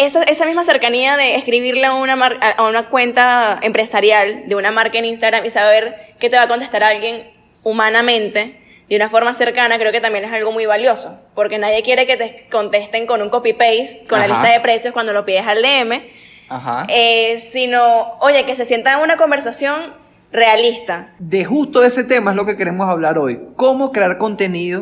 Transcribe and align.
esa, 0.00 0.22
esa 0.24 0.46
misma 0.46 0.64
cercanía 0.64 1.16
de 1.16 1.36
escribirle 1.36 1.84
a 1.86 1.94
una, 1.94 2.16
mar- 2.16 2.38
a 2.56 2.62
una 2.68 2.88
cuenta 2.88 3.58
empresarial 3.62 4.44
de 4.48 4.54
una 4.56 4.70
marca 4.70 4.98
en 4.98 5.04
Instagram 5.04 5.44
y 5.44 5.50
saber 5.50 6.14
qué 6.18 6.28
te 6.30 6.36
va 6.36 6.42
a 6.42 6.48
contestar 6.48 6.82
alguien 6.82 7.30
humanamente, 7.62 8.56
de 8.88 8.96
una 8.96 9.08
forma 9.08 9.32
cercana, 9.34 9.78
creo 9.78 9.92
que 9.92 10.00
también 10.00 10.24
es 10.24 10.32
algo 10.32 10.50
muy 10.50 10.66
valioso. 10.66 11.20
Porque 11.34 11.58
nadie 11.58 11.82
quiere 11.82 12.06
que 12.06 12.16
te 12.16 12.46
contesten 12.50 13.06
con 13.06 13.22
un 13.22 13.28
copy-paste, 13.30 14.06
con 14.08 14.18
la 14.18 14.26
lista 14.26 14.50
de 14.50 14.60
precios 14.60 14.92
cuando 14.92 15.12
lo 15.12 15.24
pides 15.24 15.46
al 15.46 15.62
DM, 15.62 16.02
Ajá. 16.48 16.86
eh, 16.88 17.38
sino, 17.38 18.16
oye, 18.20 18.44
que 18.44 18.56
se 18.56 18.64
sienta 18.64 18.94
en 18.94 19.00
una 19.00 19.16
conversación 19.16 19.94
realista. 20.32 21.12
De 21.20 21.44
justo 21.44 21.84
ese 21.84 22.02
tema 22.04 22.32
es 22.32 22.36
lo 22.36 22.46
que 22.46 22.56
queremos 22.56 22.88
hablar 22.88 23.18
hoy. 23.18 23.38
Cómo 23.56 23.92
crear 23.92 24.18
contenido 24.18 24.80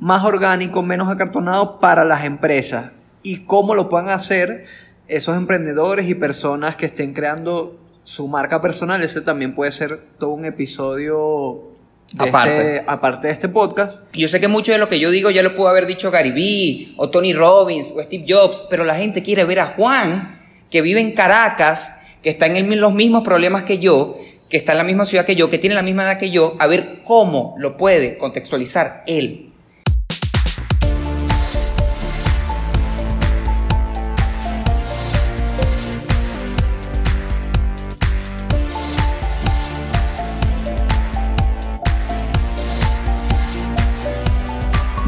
más 0.00 0.24
orgánico, 0.24 0.82
menos 0.82 1.10
acartonado 1.12 1.80
para 1.80 2.04
las 2.04 2.24
empresas. 2.24 2.86
Y 3.24 3.38
cómo 3.46 3.74
lo 3.74 3.88
puedan 3.88 4.10
hacer 4.10 4.66
esos 5.08 5.36
emprendedores 5.36 6.08
y 6.08 6.14
personas 6.14 6.76
que 6.76 6.86
estén 6.86 7.12
creando 7.12 7.76
su 8.04 8.28
marca 8.28 8.60
personal. 8.60 9.02
Ese 9.02 9.20
también 9.22 9.54
puede 9.56 9.72
ser 9.72 9.98
todo 10.20 10.30
un 10.30 10.44
episodio 10.44 11.72
de 12.12 12.28
Aparte. 12.28 12.56
este- 12.56 12.84
aparte 12.86 13.26
de 13.28 13.32
este 13.32 13.48
podcast. 13.48 13.98
Yo 14.12 14.28
sé 14.28 14.38
que 14.40 14.46
mucho 14.48 14.72
de 14.72 14.78
lo 14.78 14.88
que 14.88 15.00
yo 15.00 15.10
digo 15.10 15.30
ya 15.30 15.42
lo 15.42 15.54
pudo 15.54 15.68
haber 15.68 15.86
dicho 15.86 16.10
Gary 16.10 16.30
Vee, 16.30 16.94
o 16.98 17.08
Tony 17.10 17.32
Robbins, 17.32 17.92
o 17.96 18.02
Steve 18.02 18.24
Jobs, 18.28 18.64
pero 18.70 18.84
la 18.84 18.94
gente 18.94 19.22
quiere 19.22 19.44
ver 19.44 19.60
a 19.60 19.66
Juan, 19.68 20.38
que 20.70 20.82
vive 20.82 21.00
en 21.00 21.12
Caracas, 21.12 21.98
que 22.22 22.30
está 22.30 22.46
en 22.46 22.56
el- 22.56 22.78
los 22.80 22.92
mismos 22.94 23.24
problemas 23.24 23.64
que 23.64 23.78
yo, 23.78 24.18
que 24.50 24.58
está 24.58 24.72
en 24.72 24.78
la 24.78 24.84
misma 24.84 25.06
ciudad 25.06 25.24
que 25.24 25.34
yo, 25.34 25.48
que 25.48 25.58
tiene 25.58 25.74
la 25.74 25.82
misma 25.82 26.04
edad 26.04 26.18
que 26.18 26.30
yo, 26.30 26.56
a 26.58 26.66
ver 26.66 27.00
cómo 27.04 27.54
lo 27.58 27.76
puede 27.78 28.18
contextualizar 28.18 29.02
él. 29.06 29.50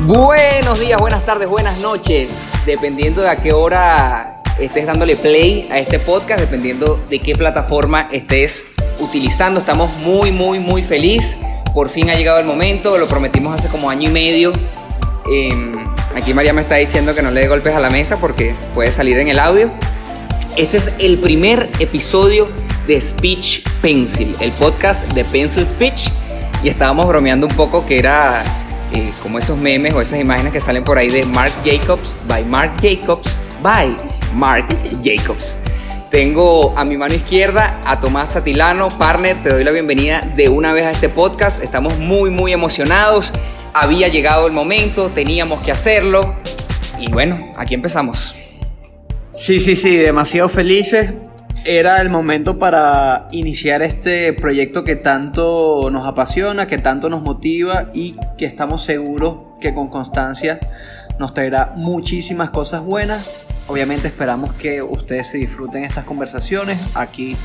Buenos 0.06 0.78
días, 0.78 1.00
buenas 1.00 1.26
tardes, 1.26 1.48
buenas 1.48 1.78
noches. 1.78 2.52
Dependiendo 2.64 3.22
de 3.22 3.28
a 3.28 3.34
qué 3.34 3.52
hora 3.52 4.40
estés 4.56 4.86
dándole 4.86 5.16
play 5.16 5.66
a 5.68 5.80
este 5.80 5.98
podcast, 5.98 6.38
dependiendo 6.38 7.04
de 7.10 7.18
qué 7.18 7.34
plataforma 7.34 8.06
estés 8.12 8.66
utilizando, 9.00 9.58
estamos 9.58 9.92
muy, 9.94 10.30
muy, 10.30 10.60
muy 10.60 10.84
feliz. 10.84 11.36
Por 11.74 11.88
fin 11.88 12.08
ha 12.08 12.14
llegado 12.14 12.38
el 12.38 12.46
momento, 12.46 12.96
lo 12.98 13.08
prometimos 13.08 13.52
hace 13.52 13.68
como 13.68 13.90
año 13.90 14.08
y 14.08 14.12
medio. 14.12 14.52
Em, 15.28 15.74
aquí 16.14 16.32
María 16.32 16.52
me 16.52 16.62
está 16.62 16.76
diciendo 16.76 17.12
que 17.12 17.22
no 17.22 17.32
le 17.32 17.40
dé 17.40 17.48
golpes 17.48 17.74
a 17.74 17.80
la 17.80 17.90
mesa 17.90 18.16
porque 18.20 18.54
puede 18.74 18.92
salir 18.92 19.18
en 19.18 19.26
el 19.26 19.40
audio. 19.40 19.72
Este 20.56 20.76
es 20.76 20.92
el 21.00 21.18
primer 21.18 21.68
episodio 21.80 22.46
de 22.86 23.00
Speech 23.00 23.68
Pencil, 23.82 24.36
el 24.38 24.52
podcast 24.52 25.04
de 25.14 25.24
Pencil 25.24 25.66
Speech. 25.66 26.10
Y 26.62 26.68
estábamos 26.68 27.08
bromeando 27.08 27.48
un 27.48 27.56
poco 27.56 27.84
que 27.84 27.98
era 27.98 28.65
eh, 28.96 29.12
como 29.22 29.38
esos 29.38 29.58
memes 29.58 29.92
o 29.92 30.00
esas 30.00 30.18
imágenes 30.18 30.54
que 30.54 30.60
salen 30.60 30.82
por 30.82 30.96
ahí 30.96 31.10
de 31.10 31.26
Mark 31.26 31.52
Jacobs, 31.62 32.16
by 32.26 32.42
Mark 32.46 32.72
Jacobs, 32.80 33.38
by 33.62 33.94
Mark 34.34 34.66
Jacobs. 35.04 35.58
Tengo 36.10 36.72
a 36.78 36.84
mi 36.86 36.96
mano 36.96 37.12
izquierda 37.12 37.78
a 37.84 38.00
Tomás 38.00 38.32
Satilano, 38.32 38.88
partner, 38.88 39.42
te 39.42 39.50
doy 39.50 39.64
la 39.64 39.70
bienvenida 39.70 40.22
de 40.22 40.48
una 40.48 40.72
vez 40.72 40.86
a 40.86 40.92
este 40.92 41.10
podcast. 41.10 41.62
Estamos 41.62 41.98
muy, 41.98 42.30
muy 42.30 42.54
emocionados. 42.54 43.34
Había 43.74 44.08
llegado 44.08 44.46
el 44.46 44.54
momento, 44.54 45.10
teníamos 45.10 45.62
que 45.62 45.72
hacerlo. 45.72 46.34
Y 46.98 47.12
bueno, 47.12 47.52
aquí 47.54 47.74
empezamos. 47.74 48.34
Sí, 49.34 49.60
sí, 49.60 49.76
sí, 49.76 49.94
demasiado 49.94 50.48
felices. 50.48 51.12
Era 51.68 52.00
el 52.00 52.10
momento 52.10 52.60
para 52.60 53.26
iniciar 53.32 53.82
este 53.82 54.32
proyecto 54.32 54.84
que 54.84 54.94
tanto 54.94 55.90
nos 55.90 56.06
apasiona, 56.06 56.68
que 56.68 56.78
tanto 56.78 57.10
nos 57.10 57.22
motiva 57.22 57.90
y 57.92 58.14
que 58.38 58.46
estamos 58.46 58.84
seguros 58.84 59.58
que 59.60 59.74
con 59.74 59.88
constancia 59.88 60.60
nos 61.18 61.34
traerá 61.34 61.72
muchísimas 61.74 62.50
cosas 62.50 62.84
buenas. 62.84 63.28
Obviamente 63.66 64.06
esperamos 64.06 64.52
que 64.52 64.80
ustedes 64.80 65.26
se 65.26 65.38
disfruten 65.38 65.82
estas 65.82 66.04
conversaciones. 66.04 66.78
Aquí 66.94 67.36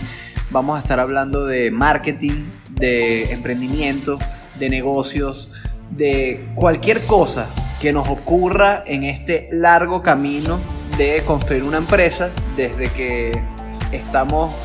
vamos 0.52 0.78
a 0.78 0.84
estar 0.84 1.00
hablando 1.00 1.48
de 1.48 1.72
marketing, 1.72 2.46
de 2.74 3.32
emprendimiento, 3.32 4.20
de 4.60 4.70
negocios, 4.70 5.50
de 5.90 6.46
cualquier 6.54 7.08
cosa 7.08 7.50
que 7.80 7.92
nos 7.92 8.08
ocurra 8.08 8.84
en 8.86 9.02
este 9.02 9.50
largo 9.52 10.04
camino 10.04 10.60
de 10.96 11.24
construir 11.26 11.68
una 11.68 11.80
empresa 11.80 12.30
desde 12.56 12.88
que 12.90 13.32
estamos 13.92 14.58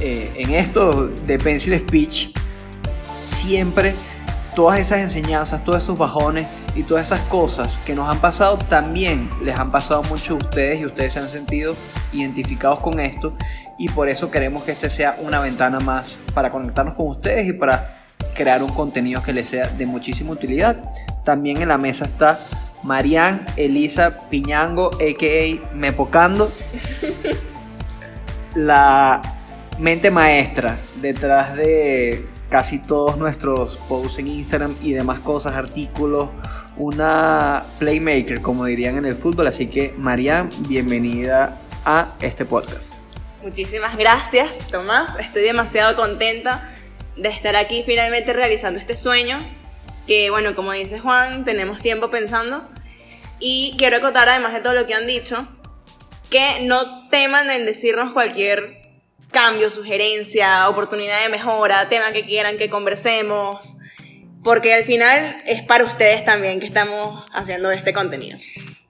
eh, 0.00 0.32
en 0.36 0.54
esto 0.54 1.08
de 1.08 1.38
Pencil 1.38 1.78
Speech. 1.78 2.32
Siempre 3.28 3.96
todas 4.54 4.78
esas 4.78 5.02
enseñanzas, 5.02 5.64
todos 5.64 5.82
esos 5.82 5.98
bajones 5.98 6.50
y 6.74 6.82
todas 6.82 7.06
esas 7.06 7.20
cosas 7.28 7.78
que 7.84 7.94
nos 7.94 8.08
han 8.08 8.20
pasado 8.20 8.58
también 8.58 9.28
les 9.44 9.58
han 9.58 9.70
pasado 9.70 10.02
mucho 10.04 10.34
a 10.34 10.36
ustedes 10.36 10.80
y 10.80 10.86
ustedes 10.86 11.14
se 11.14 11.18
han 11.18 11.28
sentido 11.28 11.74
identificados 12.12 12.80
con 12.80 13.00
esto 13.00 13.34
y 13.78 13.88
por 13.88 14.08
eso 14.08 14.30
queremos 14.30 14.64
que 14.64 14.72
este 14.72 14.90
sea 14.90 15.18
una 15.20 15.40
ventana 15.40 15.80
más 15.80 16.16
para 16.34 16.50
conectarnos 16.50 16.94
con 16.94 17.08
ustedes 17.08 17.48
y 17.48 17.52
para 17.52 17.96
crear 18.34 18.62
un 18.62 18.70
contenido 18.70 19.22
que 19.22 19.32
les 19.32 19.48
sea 19.48 19.68
de 19.68 19.86
muchísima 19.86 20.32
utilidad. 20.32 20.76
También 21.24 21.62
en 21.62 21.68
la 21.68 21.78
mesa 21.78 22.04
está 22.04 22.40
Marian 22.82 23.44
Elisa 23.56 24.18
Piñango, 24.28 24.88
a.k.a. 24.94 25.74
Mepocando, 25.74 26.52
la 28.56 29.22
mente 29.78 30.10
maestra 30.10 30.80
detrás 30.98 31.56
de 31.56 32.26
casi 32.48 32.80
todos 32.80 33.16
nuestros 33.16 33.76
posts 33.88 34.18
en 34.18 34.28
Instagram 34.28 34.74
y 34.82 34.92
demás 34.92 35.20
cosas, 35.20 35.54
artículos, 35.54 36.28
una 36.76 37.62
playmaker, 37.78 38.42
como 38.42 38.64
dirían 38.64 38.96
en 38.98 39.06
el 39.06 39.16
fútbol. 39.16 39.46
Así 39.46 39.66
que, 39.66 39.94
Marian, 39.96 40.50
bienvenida 40.68 41.60
a 41.84 42.14
este 42.20 42.44
podcast. 42.44 42.94
Muchísimas 43.42 43.96
gracias, 43.96 44.68
Tomás. 44.70 45.18
Estoy 45.18 45.42
demasiado 45.42 45.96
contenta 45.96 46.70
de 47.16 47.28
estar 47.28 47.56
aquí 47.56 47.82
finalmente 47.84 48.32
realizando 48.32 48.78
este 48.78 48.96
sueño. 48.96 49.38
Que, 50.06 50.30
bueno, 50.30 50.54
como 50.54 50.72
dice 50.72 50.98
Juan, 50.98 51.44
tenemos 51.44 51.80
tiempo 51.80 52.10
pensando. 52.10 52.64
Y 53.40 53.74
quiero 53.78 53.96
acotar, 53.96 54.28
además 54.28 54.52
de 54.52 54.60
todo 54.60 54.74
lo 54.74 54.86
que 54.86 54.94
han 54.94 55.06
dicho, 55.06 55.48
que 56.32 56.62
no 56.62 57.08
teman 57.10 57.50
en 57.50 57.66
decirnos 57.66 58.12
cualquier 58.12 58.80
cambio, 59.30 59.68
sugerencia, 59.68 60.66
oportunidad 60.68 61.22
de 61.22 61.28
mejora, 61.28 61.88
tema 61.90 62.10
que 62.10 62.24
quieran 62.24 62.56
que 62.56 62.70
conversemos. 62.70 63.76
Porque 64.42 64.72
al 64.72 64.84
final 64.84 65.36
es 65.46 65.62
para 65.62 65.84
ustedes 65.84 66.24
también 66.24 66.58
que 66.58 66.66
estamos 66.66 67.24
haciendo 67.32 67.70
este 67.70 67.92
contenido. 67.92 68.38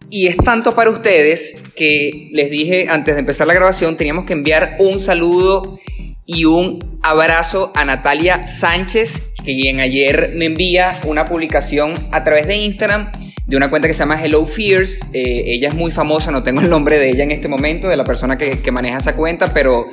Y 0.08 0.28
es 0.28 0.36
tanto 0.36 0.74
para 0.74 0.90
ustedes 0.90 1.56
que 1.74 2.28
les 2.32 2.48
dije 2.48 2.86
antes 2.88 3.16
de 3.16 3.20
empezar 3.20 3.46
la 3.48 3.54
grabación, 3.54 3.96
teníamos 3.96 4.24
que 4.24 4.34
enviar 4.34 4.76
un 4.78 5.00
saludo 5.00 5.80
y 6.24 6.44
un 6.44 7.00
abrazo 7.02 7.72
a 7.74 7.84
Natalia 7.84 8.46
Sánchez, 8.46 9.34
quien 9.44 9.80
ayer 9.80 10.30
me 10.34 10.44
envía 10.44 11.00
una 11.04 11.24
publicación 11.24 11.92
a 12.12 12.22
través 12.22 12.46
de 12.46 12.56
Instagram 12.56 13.10
de 13.46 13.56
una 13.56 13.70
cuenta 13.70 13.88
que 13.88 13.94
se 13.94 14.00
llama 14.00 14.22
Hello 14.22 14.46
Fears. 14.46 15.06
Eh, 15.12 15.44
ella 15.46 15.68
es 15.68 15.74
muy 15.74 15.90
famosa, 15.90 16.30
no 16.30 16.42
tengo 16.42 16.60
el 16.60 16.70
nombre 16.70 16.98
de 16.98 17.10
ella 17.10 17.24
en 17.24 17.30
este 17.30 17.48
momento, 17.48 17.88
de 17.88 17.96
la 17.96 18.04
persona 18.04 18.38
que, 18.38 18.60
que 18.60 18.72
maneja 18.72 18.98
esa 18.98 19.16
cuenta, 19.16 19.52
pero 19.52 19.86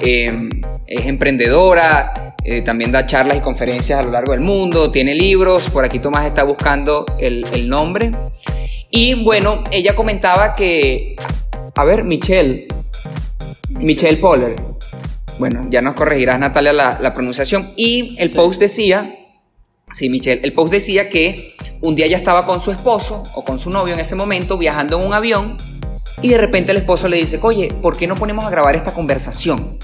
eh, 0.00 0.48
es 0.86 1.06
emprendedora, 1.06 2.34
eh, 2.44 2.62
también 2.62 2.92
da 2.92 3.06
charlas 3.06 3.36
y 3.38 3.40
conferencias 3.40 4.00
a 4.00 4.02
lo 4.02 4.10
largo 4.10 4.32
del 4.32 4.40
mundo, 4.40 4.90
tiene 4.90 5.14
libros, 5.14 5.70
por 5.70 5.84
aquí 5.84 5.98
Tomás 5.98 6.26
está 6.26 6.42
buscando 6.42 7.06
el, 7.18 7.46
el 7.52 7.68
nombre. 7.68 8.12
Y 8.90 9.14
bueno, 9.14 9.62
ella 9.72 9.94
comentaba 9.94 10.54
que, 10.54 11.16
a 11.74 11.84
ver, 11.84 12.04
Michelle, 12.04 12.68
Michelle 13.70 14.16
Poller. 14.16 14.56
Bueno, 15.38 15.66
ya 15.68 15.82
nos 15.82 15.94
corregirás 15.94 16.38
Natalia 16.38 16.72
la, 16.72 16.98
la 17.00 17.12
pronunciación. 17.12 17.68
Y 17.76 18.16
el 18.18 18.30
post 18.30 18.58
decía, 18.58 19.14
sí, 19.92 20.08
Michelle, 20.08 20.40
el 20.42 20.52
post 20.52 20.72
decía 20.72 21.10
que 21.10 21.54
un 21.82 21.94
día 21.94 22.06
ella 22.06 22.16
estaba 22.16 22.46
con 22.46 22.60
su 22.60 22.70
esposo 22.70 23.22
o 23.34 23.44
con 23.44 23.58
su 23.58 23.70
novio 23.70 23.94
en 23.94 24.00
ese 24.00 24.14
momento 24.14 24.58
viajando 24.58 24.98
en 24.98 25.06
un 25.06 25.14
avión 25.14 25.56
y 26.22 26.28
de 26.28 26.38
repente 26.38 26.72
el 26.72 26.78
esposo 26.78 27.08
le 27.08 27.18
dice, 27.18 27.38
oye, 27.42 27.72
¿por 27.82 27.96
qué 27.96 28.06
no 28.06 28.14
ponemos 28.14 28.44
a 28.44 28.50
grabar 28.50 28.74
esta 28.74 28.92
conversación? 28.92 29.78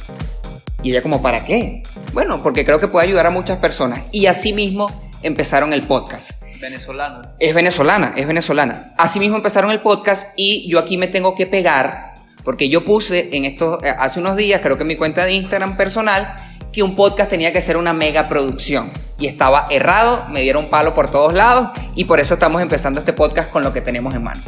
Y 0.83 0.91
ella 0.91 1.03
como, 1.03 1.23
¿para 1.23 1.45
qué? 1.45 1.83
Bueno, 2.13 2.43
porque 2.43 2.65
creo 2.65 2.81
que 2.81 2.89
puede 2.89 3.07
ayudar 3.07 3.27
a 3.27 3.31
muchas 3.31 3.59
personas. 3.59 4.03
Y 4.11 4.27
así 4.27 4.53
mismo 4.53 4.91
empezaron 5.23 5.73
el 5.73 5.83
podcast. 5.83 6.43
Venezolano. 6.61 7.23
Es 7.39 7.55
venezolana, 7.55 8.15
es 8.17 8.27
venezolana. 8.27 8.95
Asimismo 8.97 9.37
empezaron 9.37 9.71
el 9.71 9.83
podcast 9.83 10.29
y 10.37 10.69
yo 10.69 10.79
aquí 10.79 10.97
me 10.97 11.09
tengo 11.09 11.35
que 11.35 11.47
pegar 11.47 12.13
porque 12.45 12.69
yo 12.69 12.85
puse 12.85 13.37
en 13.37 13.45
esto 13.45 13.79
hace 13.99 14.21
unos 14.21 14.37
días, 14.37 14.61
creo 14.63 14.77
que 14.77 14.83
en 14.83 14.89
mi 14.89 14.97
cuenta 14.97 15.25
de 15.25 15.33
Instagram 15.33 15.77
personal, 15.77 16.35
que 16.73 16.83
un 16.83 16.97
podcast 16.97 17.29
tenía 17.29 17.53
que 17.53 17.61
ser 17.61 17.77
una 17.77 17.93
mega 17.93 18.29
producción 18.29 18.91
y 19.19 19.27
estaba 19.27 19.67
errado, 19.71 20.25
me 20.31 20.41
dieron 20.41 20.67
palo 20.67 20.95
por 20.95 21.11
todos 21.11 21.35
lados 21.35 21.69
y 21.95 22.05
por 22.05 22.19
eso 22.19 22.35
estamos 22.35 22.63
empezando 22.63 23.01
este 23.01 23.13
podcast 23.13 23.51
con 23.51 23.63
lo 23.63 23.73
que 23.73 23.81
tenemos 23.81 24.15
en 24.15 24.25
mano. 24.25 24.41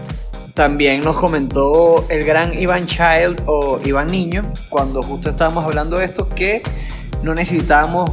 también 0.54 1.02
nos 1.02 1.16
comentó 1.16 2.06
el 2.08 2.24
gran 2.24 2.56
Iván 2.56 2.86
Child 2.86 3.42
o 3.46 3.80
Iván 3.84 4.06
Niño, 4.06 4.44
cuando 4.68 5.02
justo 5.02 5.30
estábamos 5.30 5.64
hablando 5.64 5.98
de 5.98 6.04
esto, 6.04 6.28
que 6.28 6.62
no 7.22 7.34
necesitábamos 7.34 8.10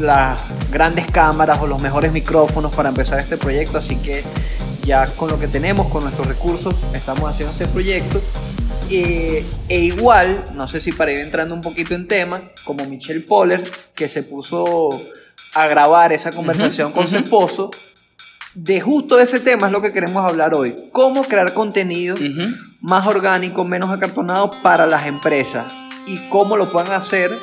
las 0.00 0.40
grandes 0.70 1.06
cámaras 1.10 1.60
o 1.60 1.66
los 1.66 1.82
mejores 1.82 2.12
micrófonos 2.12 2.74
para 2.74 2.88
empezar 2.88 3.18
este 3.18 3.36
proyecto, 3.36 3.78
así 3.78 3.96
que 3.96 4.22
ya 4.84 5.06
con 5.06 5.30
lo 5.30 5.38
que 5.38 5.46
tenemos, 5.46 5.88
con 5.88 6.02
nuestros 6.02 6.26
recursos, 6.26 6.74
estamos 6.94 7.30
haciendo 7.30 7.52
este 7.52 7.66
proyecto. 7.66 8.20
Eh, 8.90 9.44
e 9.68 9.80
igual, 9.80 10.46
no 10.54 10.66
sé 10.66 10.80
si 10.80 10.92
para 10.92 11.12
ir 11.12 11.18
entrando 11.18 11.54
un 11.54 11.60
poquito 11.60 11.94
en 11.94 12.08
tema, 12.08 12.40
como 12.64 12.86
Michelle 12.86 13.20
Poller, 13.20 13.62
que 13.94 14.08
se 14.08 14.22
puso 14.22 14.88
a 15.54 15.66
grabar 15.66 16.12
esa 16.12 16.30
conversación 16.30 16.92
con 16.92 17.08
su 17.08 17.16
esposo, 17.16 17.70
de 18.54 18.80
justo 18.80 19.20
ese 19.20 19.40
tema 19.40 19.66
es 19.66 19.72
lo 19.72 19.82
que 19.82 19.92
queremos 19.92 20.24
hablar 20.24 20.54
hoy. 20.54 20.74
Cómo 20.92 21.22
crear 21.22 21.52
contenido 21.54 22.16
más 22.80 23.06
orgánico, 23.06 23.64
menos 23.64 23.90
acartonado 23.90 24.50
para 24.62 24.86
las 24.86 25.06
empresas 25.06 25.72
y 26.06 26.16
cómo 26.28 26.56
lo 26.56 26.70
puedan 26.70 26.92
hacer 26.92 27.36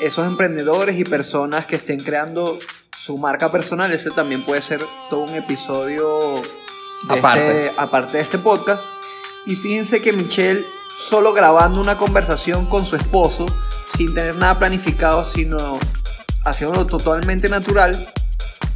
esos 0.00 0.26
emprendedores 0.26 0.98
y 0.98 1.04
personas 1.04 1.66
que 1.66 1.76
estén 1.76 2.00
creando 2.00 2.58
su 2.96 3.18
marca 3.18 3.50
personal. 3.52 3.92
Ese 3.92 4.10
también 4.10 4.42
puede 4.42 4.62
ser 4.62 4.80
todo 5.10 5.20
un 5.20 5.34
episodio 5.34 6.42
aparte. 7.08 7.66
Este, 7.66 7.80
aparte 7.80 8.16
de 8.16 8.22
este 8.22 8.38
podcast. 8.38 8.82
Y 9.46 9.54
fíjense 9.54 10.02
que 10.02 10.12
Michelle, 10.12 10.64
solo 11.08 11.32
grabando 11.32 11.80
una 11.80 11.96
conversación 11.96 12.66
con 12.66 12.84
su 12.84 12.96
esposo, 12.96 13.46
sin 13.96 14.14
tener 14.14 14.36
nada 14.36 14.58
planificado, 14.58 15.24
sino 15.24 15.56
haciéndolo 16.44 16.86
totalmente 16.86 17.48
natural, 17.48 17.96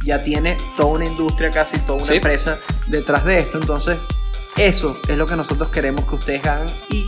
ya 0.05 0.23
tiene 0.23 0.57
toda 0.77 0.89
una 0.89 1.05
industria, 1.05 1.51
casi 1.51 1.77
toda 1.79 2.03
una 2.03 2.13
empresa 2.13 2.57
detrás 2.87 3.25
de 3.25 3.39
esto. 3.39 3.59
Entonces, 3.59 3.99
eso 4.57 4.99
es 5.07 5.17
lo 5.17 5.25
que 5.25 5.35
nosotros 5.35 5.69
queremos 5.69 6.05
que 6.05 6.15
ustedes 6.15 6.45
hagan 6.45 6.67
y 6.89 7.05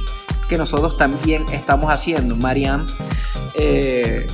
que 0.47 0.57
nosotros 0.57 0.97
también 0.97 1.45
estamos 1.51 1.91
haciendo. 1.91 2.35
Mariam, 2.35 2.85
eh, 3.55 4.27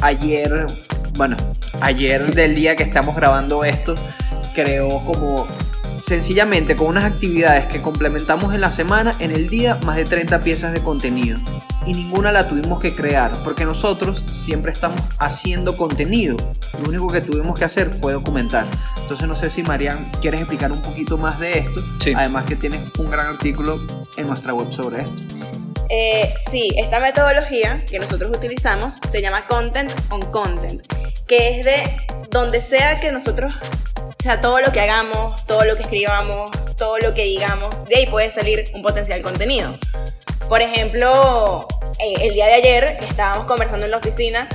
ayer, 0.00 0.66
bueno, 1.14 1.36
ayer 1.80 2.34
del 2.34 2.54
día 2.54 2.76
que 2.76 2.84
estamos 2.84 3.14
grabando 3.16 3.64
esto, 3.64 3.94
creó 4.54 4.88
como 5.04 5.46
sencillamente 6.12 6.76
con 6.76 6.88
unas 6.88 7.04
actividades 7.04 7.64
que 7.68 7.80
complementamos 7.80 8.52
en 8.52 8.60
la 8.60 8.70
semana, 8.70 9.12
en 9.18 9.30
el 9.30 9.48
día, 9.48 9.78
más 9.86 9.96
de 9.96 10.04
30 10.04 10.42
piezas 10.42 10.74
de 10.74 10.82
contenido. 10.82 11.38
Y 11.86 11.94
ninguna 11.94 12.30
la 12.32 12.46
tuvimos 12.46 12.80
que 12.80 12.94
crear, 12.94 13.32
porque 13.44 13.64
nosotros 13.64 14.22
siempre 14.26 14.72
estamos 14.72 15.00
haciendo 15.18 15.74
contenido. 15.74 16.36
Lo 16.82 16.90
único 16.90 17.06
que 17.06 17.22
tuvimos 17.22 17.58
que 17.58 17.64
hacer 17.64 17.88
fue 17.98 18.12
documentar. 18.12 18.66
Entonces 19.00 19.26
no 19.26 19.34
sé 19.34 19.48
si 19.48 19.62
Marian 19.62 19.96
quieres 20.20 20.40
explicar 20.40 20.70
un 20.70 20.82
poquito 20.82 21.16
más 21.16 21.40
de 21.40 21.60
esto. 21.60 21.80
Además 22.14 22.44
que 22.44 22.56
tienes 22.56 22.82
un 22.98 23.10
gran 23.10 23.28
artículo 23.28 23.80
en 24.18 24.26
nuestra 24.26 24.52
web 24.52 24.70
sobre 24.70 25.04
esto. 25.04 25.16
Eh, 25.88 26.34
sí, 26.50 26.68
esta 26.76 27.00
metodología 27.00 27.82
que 27.86 27.98
nosotros 27.98 28.32
utilizamos 28.36 28.98
se 29.10 29.22
llama 29.22 29.46
Content 29.46 29.90
on 30.10 30.20
Content, 30.30 30.82
que 31.26 31.58
es 31.58 31.64
de 31.64 31.82
donde 32.30 32.60
sea 32.60 33.00
que 33.00 33.10
nosotros 33.12 33.54
o 34.22 34.24
sea, 34.24 34.40
todo 34.40 34.60
lo 34.60 34.70
que 34.70 34.80
hagamos, 34.80 35.44
todo 35.46 35.64
lo 35.64 35.74
que 35.74 35.82
escribamos, 35.82 36.48
todo 36.76 36.96
lo 36.98 37.12
que 37.12 37.24
digamos, 37.24 37.86
de 37.86 37.96
ahí 37.96 38.06
puede 38.06 38.30
salir 38.30 38.70
un 38.72 38.80
potencial 38.80 39.20
contenido. 39.20 39.76
Por 40.48 40.62
ejemplo, 40.62 41.66
eh, 41.98 42.28
el 42.28 42.32
día 42.32 42.46
de 42.46 42.54
ayer 42.54 42.98
estábamos 43.00 43.48
conversando 43.48 43.84
en 43.84 43.90
la 43.90 43.96
oficina, 43.96 44.48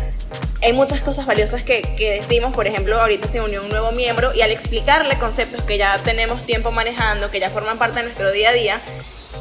hay 0.64 0.72
muchas 0.72 1.02
cosas 1.02 1.26
valiosas 1.26 1.66
que, 1.66 1.82
que, 1.82 2.12
decimos, 2.12 2.56
por 2.56 2.66
ejemplo, 2.66 2.98
ahorita 2.98 3.28
se 3.28 3.42
unió 3.42 3.62
un 3.62 3.68
nuevo 3.68 3.92
miembro 3.92 4.34
y 4.34 4.40
al 4.40 4.52
explicarle 4.52 5.18
conceptos 5.18 5.62
que 5.64 5.78
ya 5.78 5.98
tenemos 5.98 6.46
tiempo 6.46 6.72
manejando, 6.72 7.30
que 7.30 7.42
ya 7.42 7.50
forman 7.50 7.78
parte 7.78 7.98
de 7.98 8.04
nuestro 8.04 8.32
día 8.32 8.52
a 8.52 8.54
día, 8.54 8.80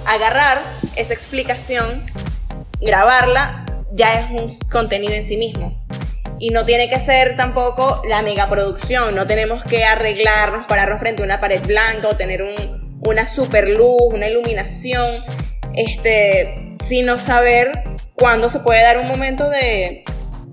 agarrar 0.07 0.61
esa 0.97 1.15
explicación, 1.15 2.05
grabarla, 2.81 3.65
ya 3.93 4.15
es 4.15 4.41
un 4.41 4.59
contenido 4.73 5.15
en 5.15 5.23
sí 5.23 5.37
mismo. 5.37 5.87
Y 6.39 6.51
no 6.51 6.67
tiene 6.67 6.89
que 6.89 7.01
ser 7.01 7.37
tampoco 7.37 8.03
la 8.09 8.23
megaproducción, 8.23 9.15
no 9.15 9.27
tenemos 9.27 9.65
que 9.65 9.85
arreglarnos, 9.85 10.67
pararnos 10.67 11.01
frente 11.01 11.23
a 11.23 11.25
una 11.25 11.41
pared 11.41 11.61
blanca 11.67 12.09
o 12.09 12.17
tener 12.17 12.45
una 13.01 13.27
super 13.27 13.69
luz, 13.69 14.13
una 14.13 14.29
iluminación, 14.29 15.25
este, 15.75 16.69
sino 16.85 17.19
saber 17.19 17.73
cuándo 18.15 18.51
se 18.51 18.61
puede 18.61 18.83
dar 18.83 18.99
un 18.99 19.09
momento 19.09 19.49
de 19.49 20.05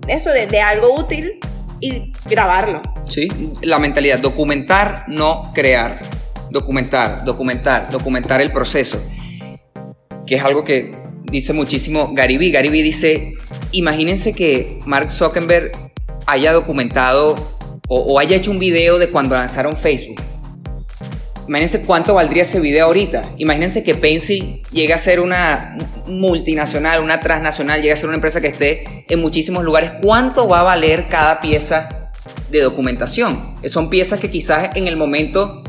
eso, 0.08 0.30
de, 0.30 0.60
algo 0.60 0.94
útil 0.94 1.38
y 1.80 2.12
grabarlo. 2.26 2.80
Sí, 3.04 3.28
la 3.62 3.78
mentalidad, 3.78 4.18
documentar, 4.18 5.04
no 5.08 5.52
crear. 5.54 5.96
Documentar, 6.50 7.24
documentar, 7.24 7.90
documentar 7.90 8.40
el 8.40 8.52
proceso. 8.52 9.02
Que 10.26 10.36
es 10.36 10.44
algo 10.44 10.64
que 10.64 11.03
dice 11.34 11.52
muchísimo. 11.52 12.10
Gary 12.12 12.38
Vee 12.38 12.82
dice, 12.82 13.34
imagínense 13.72 14.32
que 14.32 14.78
Mark 14.86 15.10
Zuckerberg 15.10 15.72
haya 16.26 16.52
documentado 16.52 17.34
o, 17.88 18.18
haya 18.18 18.36
hecho 18.36 18.50
un 18.50 18.58
video 18.58 18.98
de 18.98 19.08
cuando 19.08 19.34
lanzaron 19.34 19.76
Facebook. 19.76 20.22
Imagínense 21.46 21.82
cuánto 21.82 22.14
valdría 22.14 22.42
ese 22.42 22.60
video 22.60 22.86
ahorita. 22.86 23.22
Imagínense 23.36 23.82
que 23.82 23.94
Pencil 23.94 24.62
llegue 24.70 24.94
a 24.94 24.98
ser 24.98 25.20
una 25.20 25.76
multinacional, 26.06 27.02
una 27.02 27.20
transnacional, 27.20 27.80
llegue 27.82 27.92
a 27.92 27.96
ser 27.96 28.06
una 28.06 28.14
empresa 28.14 28.40
que 28.40 28.46
esté 28.46 29.04
en 29.08 29.20
muchísimos 29.20 29.64
lugares. 29.64 29.92
¿Cuánto 30.00 30.48
va 30.48 30.60
a 30.60 30.62
valer 30.62 31.08
cada 31.08 31.40
pieza 31.40 32.12
de 32.50 32.60
documentación? 32.60 33.56
Son 33.64 33.90
piezas 33.90 34.20
que 34.20 34.30
quizás 34.30 34.70
en 34.76 34.86
el 34.86 34.96
momento, 34.96 35.64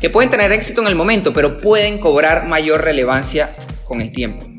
que 0.00 0.10
pueden 0.10 0.30
tener 0.30 0.52
éxito 0.52 0.82
en 0.82 0.86
el 0.86 0.94
momento, 0.94 1.32
pero 1.32 1.56
pueden 1.56 1.98
cobrar 1.98 2.46
mayor 2.46 2.84
relevancia 2.84 3.50
con 3.86 4.00
el 4.00 4.12
tiempo. 4.12 4.55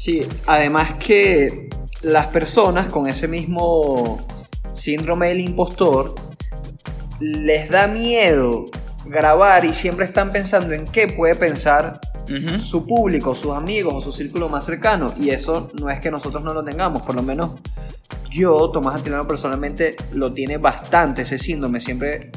Sí, 0.00 0.26
además 0.46 0.94
que 0.94 1.68
las 2.00 2.28
personas 2.28 2.90
con 2.90 3.06
ese 3.06 3.28
mismo 3.28 4.26
síndrome 4.72 5.28
del 5.28 5.40
impostor 5.40 6.14
les 7.20 7.68
da 7.68 7.86
miedo 7.86 8.64
grabar 9.04 9.66
y 9.66 9.74
siempre 9.74 10.06
están 10.06 10.32
pensando 10.32 10.72
en 10.72 10.86
qué 10.86 11.06
puede 11.08 11.34
pensar 11.34 12.00
su 12.62 12.86
público, 12.86 13.34
sus 13.34 13.54
amigos 13.54 13.92
o 13.92 14.00
su 14.00 14.10
círculo 14.10 14.48
más 14.48 14.64
cercano. 14.64 15.12
Y 15.20 15.28
eso 15.28 15.70
no 15.78 15.90
es 15.90 16.00
que 16.00 16.10
nosotros 16.10 16.42
no 16.42 16.54
lo 16.54 16.64
tengamos, 16.64 17.02
por 17.02 17.14
lo 17.14 17.22
menos 17.22 17.60
yo, 18.30 18.70
Tomás 18.70 18.94
Antilano, 18.94 19.28
personalmente 19.28 19.96
lo 20.14 20.32
tiene 20.32 20.56
bastante 20.56 21.22
ese 21.22 21.36
síndrome. 21.36 21.78
Siempre, 21.78 22.30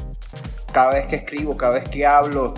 cada 0.70 0.90
vez 0.90 1.06
que 1.06 1.16
escribo, 1.16 1.56
cada 1.56 1.72
vez 1.72 1.88
que 1.88 2.04
hablo, 2.04 2.52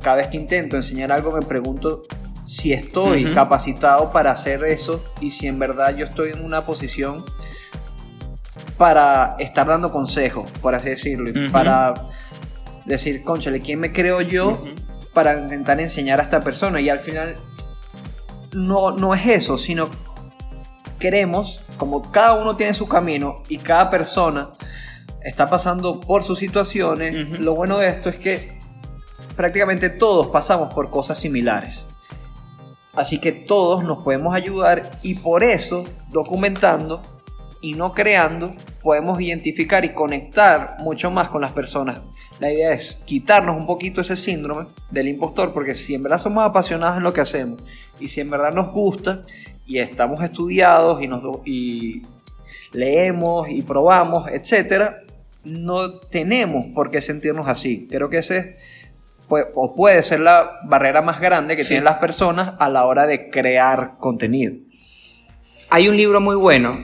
cada 0.00 0.18
vez 0.18 0.28
que 0.28 0.36
intento 0.36 0.76
enseñar 0.76 1.10
algo, 1.10 1.32
me 1.32 1.42
pregunto 1.42 2.04
si 2.44 2.72
estoy 2.72 3.32
capacitado 3.32 4.10
para 4.10 4.32
hacer 4.32 4.64
eso 4.64 5.02
y 5.20 5.30
si 5.30 5.46
en 5.46 5.58
verdad 5.58 5.96
yo 5.96 6.06
estoy 6.06 6.32
en 6.32 6.44
una 6.44 6.62
posición 6.62 7.24
para 8.76 9.36
estar 9.38 9.66
dando 9.66 9.92
consejos, 9.92 10.50
por 10.60 10.74
así 10.74 10.90
decirlo, 10.90 11.30
para 11.52 11.94
decir, 12.84 13.22
conchale, 13.22 13.60
¿quién 13.60 13.78
me 13.78 13.92
creo 13.92 14.20
yo 14.20 14.64
para 15.12 15.38
intentar 15.38 15.80
enseñar 15.80 16.20
a 16.20 16.24
esta 16.24 16.40
persona? 16.40 16.80
Y 16.80 16.88
al 16.88 17.00
final 17.00 17.34
no, 18.54 18.90
no 18.90 19.14
es 19.14 19.26
eso, 19.26 19.56
sino 19.56 19.88
queremos, 20.98 21.64
como 21.76 22.10
cada 22.10 22.34
uno 22.34 22.56
tiene 22.56 22.74
su 22.74 22.88
camino 22.88 23.42
y 23.48 23.58
cada 23.58 23.90
persona 23.90 24.50
está 25.22 25.46
pasando 25.48 26.00
por 26.00 26.24
sus 26.24 26.38
situaciones, 26.38 27.38
lo 27.38 27.54
bueno 27.54 27.78
de 27.78 27.88
esto 27.88 28.08
es 28.08 28.16
que 28.16 28.58
prácticamente 29.36 29.90
todos 29.90 30.28
pasamos 30.28 30.74
por 30.74 30.90
cosas 30.90 31.18
similares. 31.18 31.86
Así 32.94 33.18
que 33.18 33.32
todos 33.32 33.84
nos 33.84 34.02
podemos 34.04 34.34
ayudar 34.34 34.90
y 35.02 35.14
por 35.14 35.42
eso, 35.42 35.84
documentando 36.10 37.00
y 37.62 37.74
no 37.74 37.94
creando, 37.94 38.52
podemos 38.82 39.20
identificar 39.20 39.84
y 39.84 39.90
conectar 39.90 40.76
mucho 40.80 41.10
más 41.10 41.28
con 41.28 41.40
las 41.40 41.52
personas. 41.52 42.02
La 42.40 42.52
idea 42.52 42.72
es 42.72 42.98
quitarnos 43.04 43.56
un 43.56 43.66
poquito 43.66 44.00
ese 44.00 44.16
síndrome 44.16 44.66
del 44.90 45.08
impostor, 45.08 45.52
porque 45.52 45.74
si 45.74 45.94
en 45.94 46.02
verdad 46.02 46.18
somos 46.18 46.44
apasionados 46.44 46.96
en 46.96 47.04
lo 47.04 47.12
que 47.12 47.20
hacemos 47.20 47.62
y 48.00 48.08
si 48.08 48.20
en 48.20 48.30
verdad 48.30 48.52
nos 48.52 48.72
gusta 48.72 49.22
y 49.66 49.78
estamos 49.78 50.20
estudiados 50.22 51.00
y, 51.02 51.06
nos, 51.06 51.22
y 51.46 52.02
leemos 52.72 53.48
y 53.48 53.62
probamos, 53.62 54.28
etc., 54.28 54.96
no 55.44 55.94
tenemos 55.94 56.66
por 56.74 56.90
qué 56.90 57.00
sentirnos 57.00 57.46
así. 57.46 57.86
Creo 57.88 58.10
que 58.10 58.18
ese 58.18 58.38
es 58.38 58.46
o 59.28 59.74
puede 59.74 60.02
ser 60.02 60.20
la 60.20 60.60
barrera 60.64 61.00
más 61.02 61.20
grande 61.20 61.56
que 61.56 61.64
tienen 61.64 61.84
las 61.84 61.98
personas 61.98 62.54
a 62.58 62.68
la 62.68 62.84
hora 62.84 63.06
de 63.06 63.30
crear 63.30 63.94
contenido. 63.98 64.54
Hay 65.70 65.88
un 65.88 65.96
libro 65.96 66.20
muy 66.20 66.36
bueno, 66.36 66.78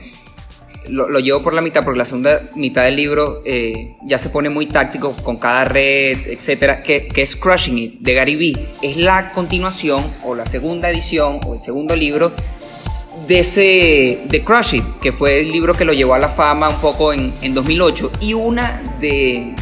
lo, 0.91 1.19
llevo 1.19 1.43
por 1.43 1.53
la 1.53 1.61
mitad, 1.61 1.83
porque 1.83 1.97
la 1.97 2.05
segunda 2.05 2.49
mitad 2.55 2.83
del 2.83 2.95
libro 2.95 3.41
eh, 3.45 3.95
ya 4.03 4.17
se 4.17 4.29
pone 4.29 4.49
muy 4.49 4.65
táctico 4.65 5.15
con 5.23 5.37
cada 5.37 5.65
red, 5.65 6.27
etcétera, 6.27 6.83
que, 6.83 7.07
es 7.15 7.35
Crushing 7.35 7.77
It 7.77 7.99
de 7.99 8.13
Gary 8.13 8.35
Vee. 8.35 8.69
Es 8.81 8.97
la 8.97 9.31
continuación 9.31 10.11
o 10.23 10.35
la 10.35 10.45
segunda 10.45 10.89
edición 10.89 11.39
o 11.45 11.55
el 11.55 11.61
segundo 11.61 11.95
libro 11.95 12.31
de 13.27 13.39
ese 13.39 14.21
de 14.25 14.43
Crush 14.43 14.75
It, 14.75 14.83
que 15.01 15.11
fue 15.11 15.41
el 15.41 15.51
libro 15.51 15.73
que 15.73 15.85
lo 15.85 15.93
llevó 15.93 16.15
a 16.15 16.19
la 16.19 16.29
fama 16.29 16.69
un 16.69 16.81
poco 16.81 17.13
en, 17.13 17.35
en 17.41 17.53
2008 17.53 18.11
y 18.21 18.33
una 18.33 18.81
de 18.99 19.53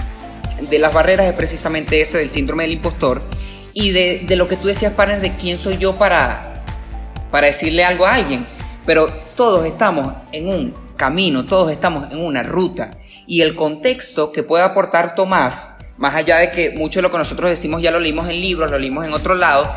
de 0.62 0.80
las 0.80 0.94
barreras 0.94 1.28
es 1.28 1.34
precisamente 1.34 2.02
ese 2.02 2.18
del 2.18 2.32
síndrome 2.32 2.64
del 2.64 2.74
impostor 2.74 3.22
y 3.74 3.92
de, 3.92 4.20
de 4.28 4.36
lo 4.36 4.48
que 4.48 4.58
tú 4.58 4.68
decías, 4.68 4.94
partner, 4.94 5.22
de 5.22 5.36
quién 5.36 5.58
soy 5.58 5.78
yo 5.78 5.94
para, 5.94 6.42
para 7.32 7.48
decirle 7.48 7.84
algo 7.86 8.06
a 8.06 8.16
alguien. 8.16 8.46
Pero 8.86 9.08
todos 9.36 9.66
estamos 9.66 10.16
en 10.32 10.50
un 10.50 10.74
camino, 10.96 11.46
todos 11.46 11.72
estamos 11.72 12.12
en 12.12 12.20
una 12.20 12.42
ruta. 12.42 12.98
Y 13.28 13.42
el 13.42 13.56
contexto 13.56 14.32
que 14.32 14.44
puede 14.44 14.64
aportar 14.64 15.14
Tomás, 15.14 15.76
más 15.98 16.16
allá 16.16 16.38
de 16.38 16.52
que 16.52 16.72
mucho 16.72 17.00
de 17.00 17.04
lo 17.04 17.12
que 17.12 17.18
nosotros 17.18 17.50
decimos 17.50 17.82
ya 17.82 17.92
lo 17.92 18.00
leímos 18.00 18.30
en 18.30 18.40
libros, 18.40 18.72
lo 18.72 18.80
leímos 18.80 19.06
en 19.06 19.14
otro 19.14 19.36
lado, 19.36 19.70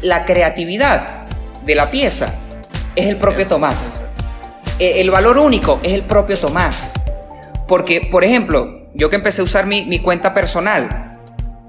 la 0.00 0.24
creatividad 0.24 1.26
de 1.64 1.74
la 1.74 1.90
pieza 1.90 2.34
es 2.96 3.06
el 3.06 3.16
propio 3.16 3.46
Tomás. 3.46 3.94
E, 4.78 5.00
El 5.00 5.10
valor 5.10 5.38
único 5.38 5.80
es 5.82 5.92
el 5.92 6.02
propio 6.02 6.38
Tomás. 6.38 6.94
Porque, 7.68 8.08
por 8.10 8.24
ejemplo, 8.24 8.81
yo 8.94 9.10
que 9.10 9.16
empecé 9.16 9.40
a 9.40 9.44
usar 9.44 9.66
mi, 9.66 9.84
mi 9.84 9.98
cuenta 9.98 10.34
personal, 10.34 11.18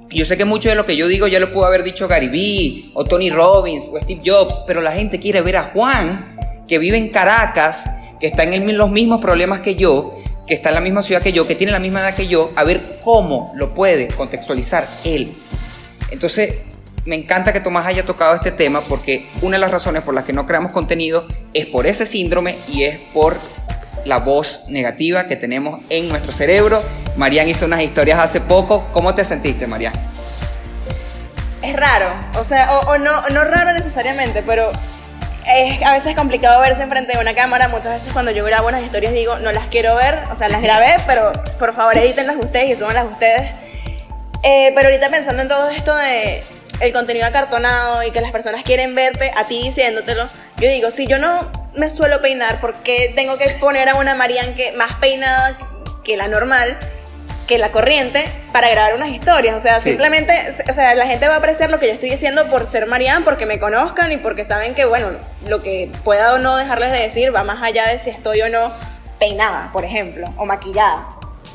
yo 0.09 0.25
sé 0.25 0.37
que 0.37 0.45
mucho 0.45 0.69
de 0.69 0.75
lo 0.75 0.85
que 0.85 0.95
yo 0.95 1.07
digo 1.07 1.27
ya 1.27 1.39
lo 1.39 1.51
pudo 1.51 1.65
haber 1.65 1.83
dicho 1.83 2.07
Gary 2.07 2.27
Vee, 2.27 2.91
o 2.93 3.03
Tony 3.05 3.29
Robbins, 3.29 3.89
o 3.91 3.99
Steve 3.99 4.21
Jobs, 4.23 4.61
pero 4.67 4.81
la 4.81 4.91
gente 4.91 5.19
quiere 5.19 5.41
ver 5.41 5.57
a 5.57 5.71
Juan, 5.73 6.35
que 6.67 6.77
vive 6.77 6.97
en 6.97 7.09
Caracas, 7.09 7.85
que 8.19 8.27
está 8.27 8.43
en 8.43 8.53
el- 8.53 8.77
los 8.77 8.89
mismos 8.91 9.19
problemas 9.21 9.61
que 9.61 9.75
yo, 9.75 10.17
que 10.45 10.53
está 10.53 10.69
en 10.69 10.75
la 10.75 10.81
misma 10.81 11.01
ciudad 11.01 11.21
que 11.21 11.31
yo, 11.33 11.47
que 11.47 11.55
tiene 11.55 11.71
la 11.71 11.79
misma 11.79 12.01
edad 12.01 12.15
que 12.15 12.27
yo, 12.27 12.51
a 12.55 12.63
ver 12.63 12.99
cómo 13.03 13.51
lo 13.55 13.73
puede 13.73 14.09
contextualizar 14.09 14.87
él. 15.03 15.35
Entonces, 16.11 16.57
me 17.05 17.15
encanta 17.15 17.51
que 17.51 17.59
Tomás 17.59 17.85
haya 17.85 18.05
tocado 18.05 18.35
este 18.35 18.51
tema 18.51 18.81
porque 18.87 19.29
una 19.41 19.55
de 19.57 19.61
las 19.61 19.71
razones 19.71 20.03
por 20.03 20.13
las 20.13 20.23
que 20.23 20.31
no 20.33 20.45
creamos 20.45 20.71
contenido 20.71 21.27
es 21.53 21.65
por 21.65 21.85
ese 21.87 22.05
síndrome 22.05 22.57
y 22.67 22.83
es 22.83 22.97
por 23.13 23.39
la 24.05 24.19
voz 24.19 24.65
negativa 24.67 25.27
que 25.27 25.35
tenemos 25.35 25.81
en 25.89 26.07
nuestro 26.09 26.31
cerebro. 26.31 26.81
Marian 27.15 27.47
hizo 27.49 27.65
unas 27.65 27.81
historias 27.81 28.19
hace 28.19 28.41
poco. 28.41 28.87
¿Cómo 28.91 29.15
te 29.15 29.23
sentiste, 29.23 29.67
Marian? 29.67 29.93
Es 31.61 31.75
raro, 31.75 32.09
o 32.37 32.43
sea, 32.43 32.77
o, 32.77 32.91
o 32.91 32.97
no, 32.97 33.29
no 33.29 33.45
raro 33.45 33.71
necesariamente, 33.71 34.43
pero 34.45 34.71
es 35.47 35.81
a 35.81 35.91
veces 35.93 36.15
complicado 36.15 36.61
verse 36.61 36.81
enfrente 36.81 37.13
de 37.13 37.19
una 37.19 37.33
cámara. 37.33 37.67
Muchas 37.67 37.93
veces 37.93 38.13
cuando 38.13 38.31
yo 38.31 38.43
grabo 38.45 38.67
unas 38.67 38.83
historias 38.83 39.13
digo, 39.13 39.37
no 39.39 39.51
las 39.51 39.67
quiero 39.67 39.95
ver, 39.95 40.19
o 40.31 40.35
sea, 40.35 40.49
las 40.49 40.61
grabé, 40.61 40.95
pero 41.07 41.31
por 41.59 41.73
favor 41.73 41.97
edítenlas 41.97 42.35
ustedes 42.37 42.71
y 42.71 42.75
súbanlas 42.75 43.09
ustedes. 43.09 43.51
Eh, 44.43 44.71
pero 44.75 44.89
ahorita 44.89 45.09
pensando 45.09 45.41
en 45.41 45.47
todo 45.47 45.69
esto 45.69 45.95
de 45.95 46.43
el 46.79 46.91
contenido 46.91 47.25
acartonado 47.25 48.03
y 48.03 48.11
que 48.11 48.19
las 48.19 48.31
personas 48.31 48.63
quieren 48.63 48.93
verte 48.93 49.31
a 49.35 49.47
ti 49.47 49.63
diciéndotelo, 49.63 50.29
yo 50.57 50.67
digo, 50.67 50.91
si 50.91 51.07
yo 51.07 51.17
no 51.17 51.49
me 51.75 51.89
suelo 51.89 52.21
peinar, 52.21 52.59
¿por 52.59 52.75
qué 52.75 53.11
tengo 53.15 53.37
que 53.37 53.49
poner 53.59 53.89
a 53.89 53.95
una 53.95 54.15
Marian 54.15 54.55
que 54.55 54.71
más 54.73 54.95
peinada 54.95 55.57
que 56.03 56.17
la 56.17 56.27
normal? 56.27 56.77
que 57.47 57.57
la 57.57 57.73
corriente 57.73 58.23
para 58.53 58.69
grabar 58.69 58.93
unas 58.95 59.09
historias. 59.09 59.53
O 59.53 59.59
sea, 59.59 59.81
Sí. 59.81 59.89
simplemente, 59.89 60.33
o 60.69 60.73
sea, 60.73 60.95
la 60.95 61.05
gente 61.05 61.27
va 61.27 61.35
a 61.35 61.37
apreciar 61.39 61.69
lo 61.69 61.77
que 61.77 61.87
yo 61.87 61.91
estoy 61.93 62.09
diciendo 62.09 62.45
por 62.45 62.65
ser 62.65 62.87
Marianne, 62.87 63.25
porque 63.25 63.45
me 63.45 63.59
conozcan 63.59 64.13
y 64.13 64.17
porque 64.17 64.45
saben 64.45 64.73
que, 64.73 64.85
bueno, 64.85 65.09
lo 65.45 65.61
que 65.61 65.91
pueda 66.05 66.35
o 66.35 66.37
no 66.37 66.55
dejarles 66.55 66.93
de 66.93 66.99
decir 66.99 67.35
va 67.35 67.43
más 67.43 67.61
allá 67.61 67.89
de 67.89 67.99
si 67.99 68.11
estoy 68.11 68.41
o 68.43 68.49
no 68.49 68.71
peinada, 69.19 69.71
por 69.73 69.83
ejemplo, 69.83 70.33
o 70.37 70.45
maquillada. 70.45 71.05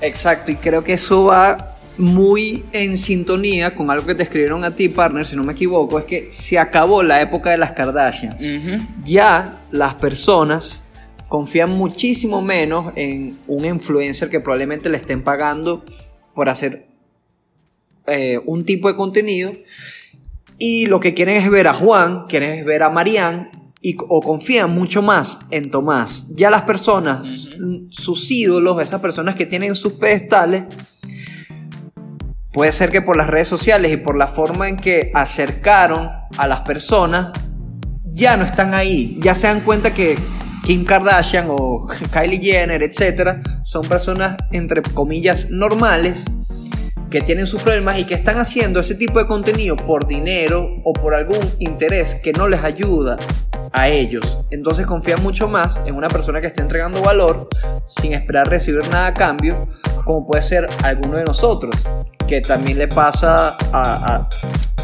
Exacto, 0.02 0.50
y 0.50 0.56
creo 0.56 0.84
que 0.84 0.92
eso 0.92 1.24
va 1.24 1.56
muy 1.98 2.64
en 2.72 2.96
sintonía 2.96 3.74
con 3.74 3.90
algo 3.90 4.06
que 4.06 4.14
te 4.14 4.22
escribieron 4.22 4.64
a 4.64 4.74
ti, 4.74 4.88
partner, 4.88 5.26
si 5.26 5.36
no 5.36 5.42
me 5.42 5.52
equivoco, 5.52 5.98
es 5.98 6.04
que 6.04 6.32
se 6.32 6.58
acabó 6.58 7.02
la 7.02 7.20
época 7.20 7.50
de 7.50 7.58
las 7.58 7.72
Kardashians. 7.72 8.42
Ya 9.04 9.60
las 9.70 9.94
personas 9.94 10.84
confían 11.28 11.70
muchísimo 11.70 12.40
menos 12.40 12.92
en 12.96 13.38
un 13.46 13.64
influencer 13.64 14.30
que 14.30 14.40
probablemente 14.40 14.88
le 14.88 14.96
estén 14.96 15.22
pagando 15.22 15.84
por 16.34 16.48
hacer 16.48 16.86
eh, 18.06 18.40
un 18.46 18.64
tipo 18.64 18.88
de 18.88 18.96
contenido 18.96 19.52
y 20.58 20.86
lo 20.86 21.00
que 21.00 21.14
quieren 21.14 21.36
es 21.36 21.50
ver 21.50 21.68
a 21.68 21.74
Juan, 21.74 22.26
quieren 22.26 22.58
es 22.58 22.64
ver 22.64 22.82
a 22.82 22.90
Marianne 22.90 23.50
y, 23.80 23.96
o 24.08 24.20
confían 24.22 24.74
mucho 24.74 25.02
más 25.02 25.38
en 25.50 25.70
Tomás. 25.70 26.26
Ya 26.30 26.50
las 26.50 26.62
personas, 26.62 27.50
sus 27.90 28.30
ídolos, 28.30 28.82
esas 28.82 29.00
personas 29.00 29.34
que 29.34 29.46
tienen 29.46 29.74
sus 29.74 29.92
pedestales, 29.94 30.64
puede 32.52 32.72
ser 32.72 32.90
que 32.90 33.02
por 33.02 33.16
las 33.16 33.28
redes 33.28 33.48
sociales 33.48 33.92
y 33.92 33.96
por 33.96 34.16
la 34.16 34.26
forma 34.26 34.68
en 34.68 34.76
que 34.76 35.10
acercaron 35.14 36.10
a 36.36 36.46
las 36.46 36.60
personas, 36.60 37.30
ya 38.04 38.36
no 38.36 38.44
están 38.44 38.74
ahí. 38.74 39.16
Ya 39.20 39.34
se 39.34 39.46
dan 39.46 39.60
cuenta 39.60 39.94
que 39.94 40.16
Kim 40.64 40.84
Kardashian 40.84 41.48
o 41.50 41.88
Kylie 42.12 42.40
Jenner, 42.40 42.82
etcétera, 42.82 43.40
son 43.62 43.86
personas 43.86 44.36
entre 44.50 44.82
comillas 44.82 45.48
normales 45.50 46.24
que 47.10 47.20
tienen 47.22 47.46
sus 47.46 47.62
problemas 47.62 47.98
y 47.98 48.04
que 48.04 48.14
están 48.14 48.38
haciendo 48.38 48.80
ese 48.80 48.94
tipo 48.94 49.18
de 49.18 49.26
contenido 49.26 49.76
por 49.76 50.06
dinero 50.06 50.76
o 50.84 50.92
por 50.92 51.14
algún 51.14 51.38
interés 51.58 52.16
que 52.16 52.32
no 52.32 52.48
les 52.48 52.62
ayuda 52.62 53.16
a 53.72 53.88
ellos. 53.88 54.38
Entonces 54.50 54.86
confían 54.86 55.22
mucho 55.22 55.48
más 55.48 55.78
en 55.86 55.94
una 55.94 56.08
persona 56.08 56.40
que 56.40 56.48
esté 56.48 56.60
entregando 56.60 57.02
valor 57.02 57.48
sin 57.86 58.12
esperar 58.12 58.48
recibir 58.48 58.86
nada 58.88 59.08
a 59.08 59.14
cambio, 59.14 59.68
como 60.04 60.26
puede 60.26 60.42
ser 60.42 60.68
alguno 60.82 61.16
de 61.16 61.24
nosotros, 61.24 61.74
que 62.26 62.40
también 62.40 62.78
le 62.78 62.88
pasa 62.88 63.56
a, 63.72 64.28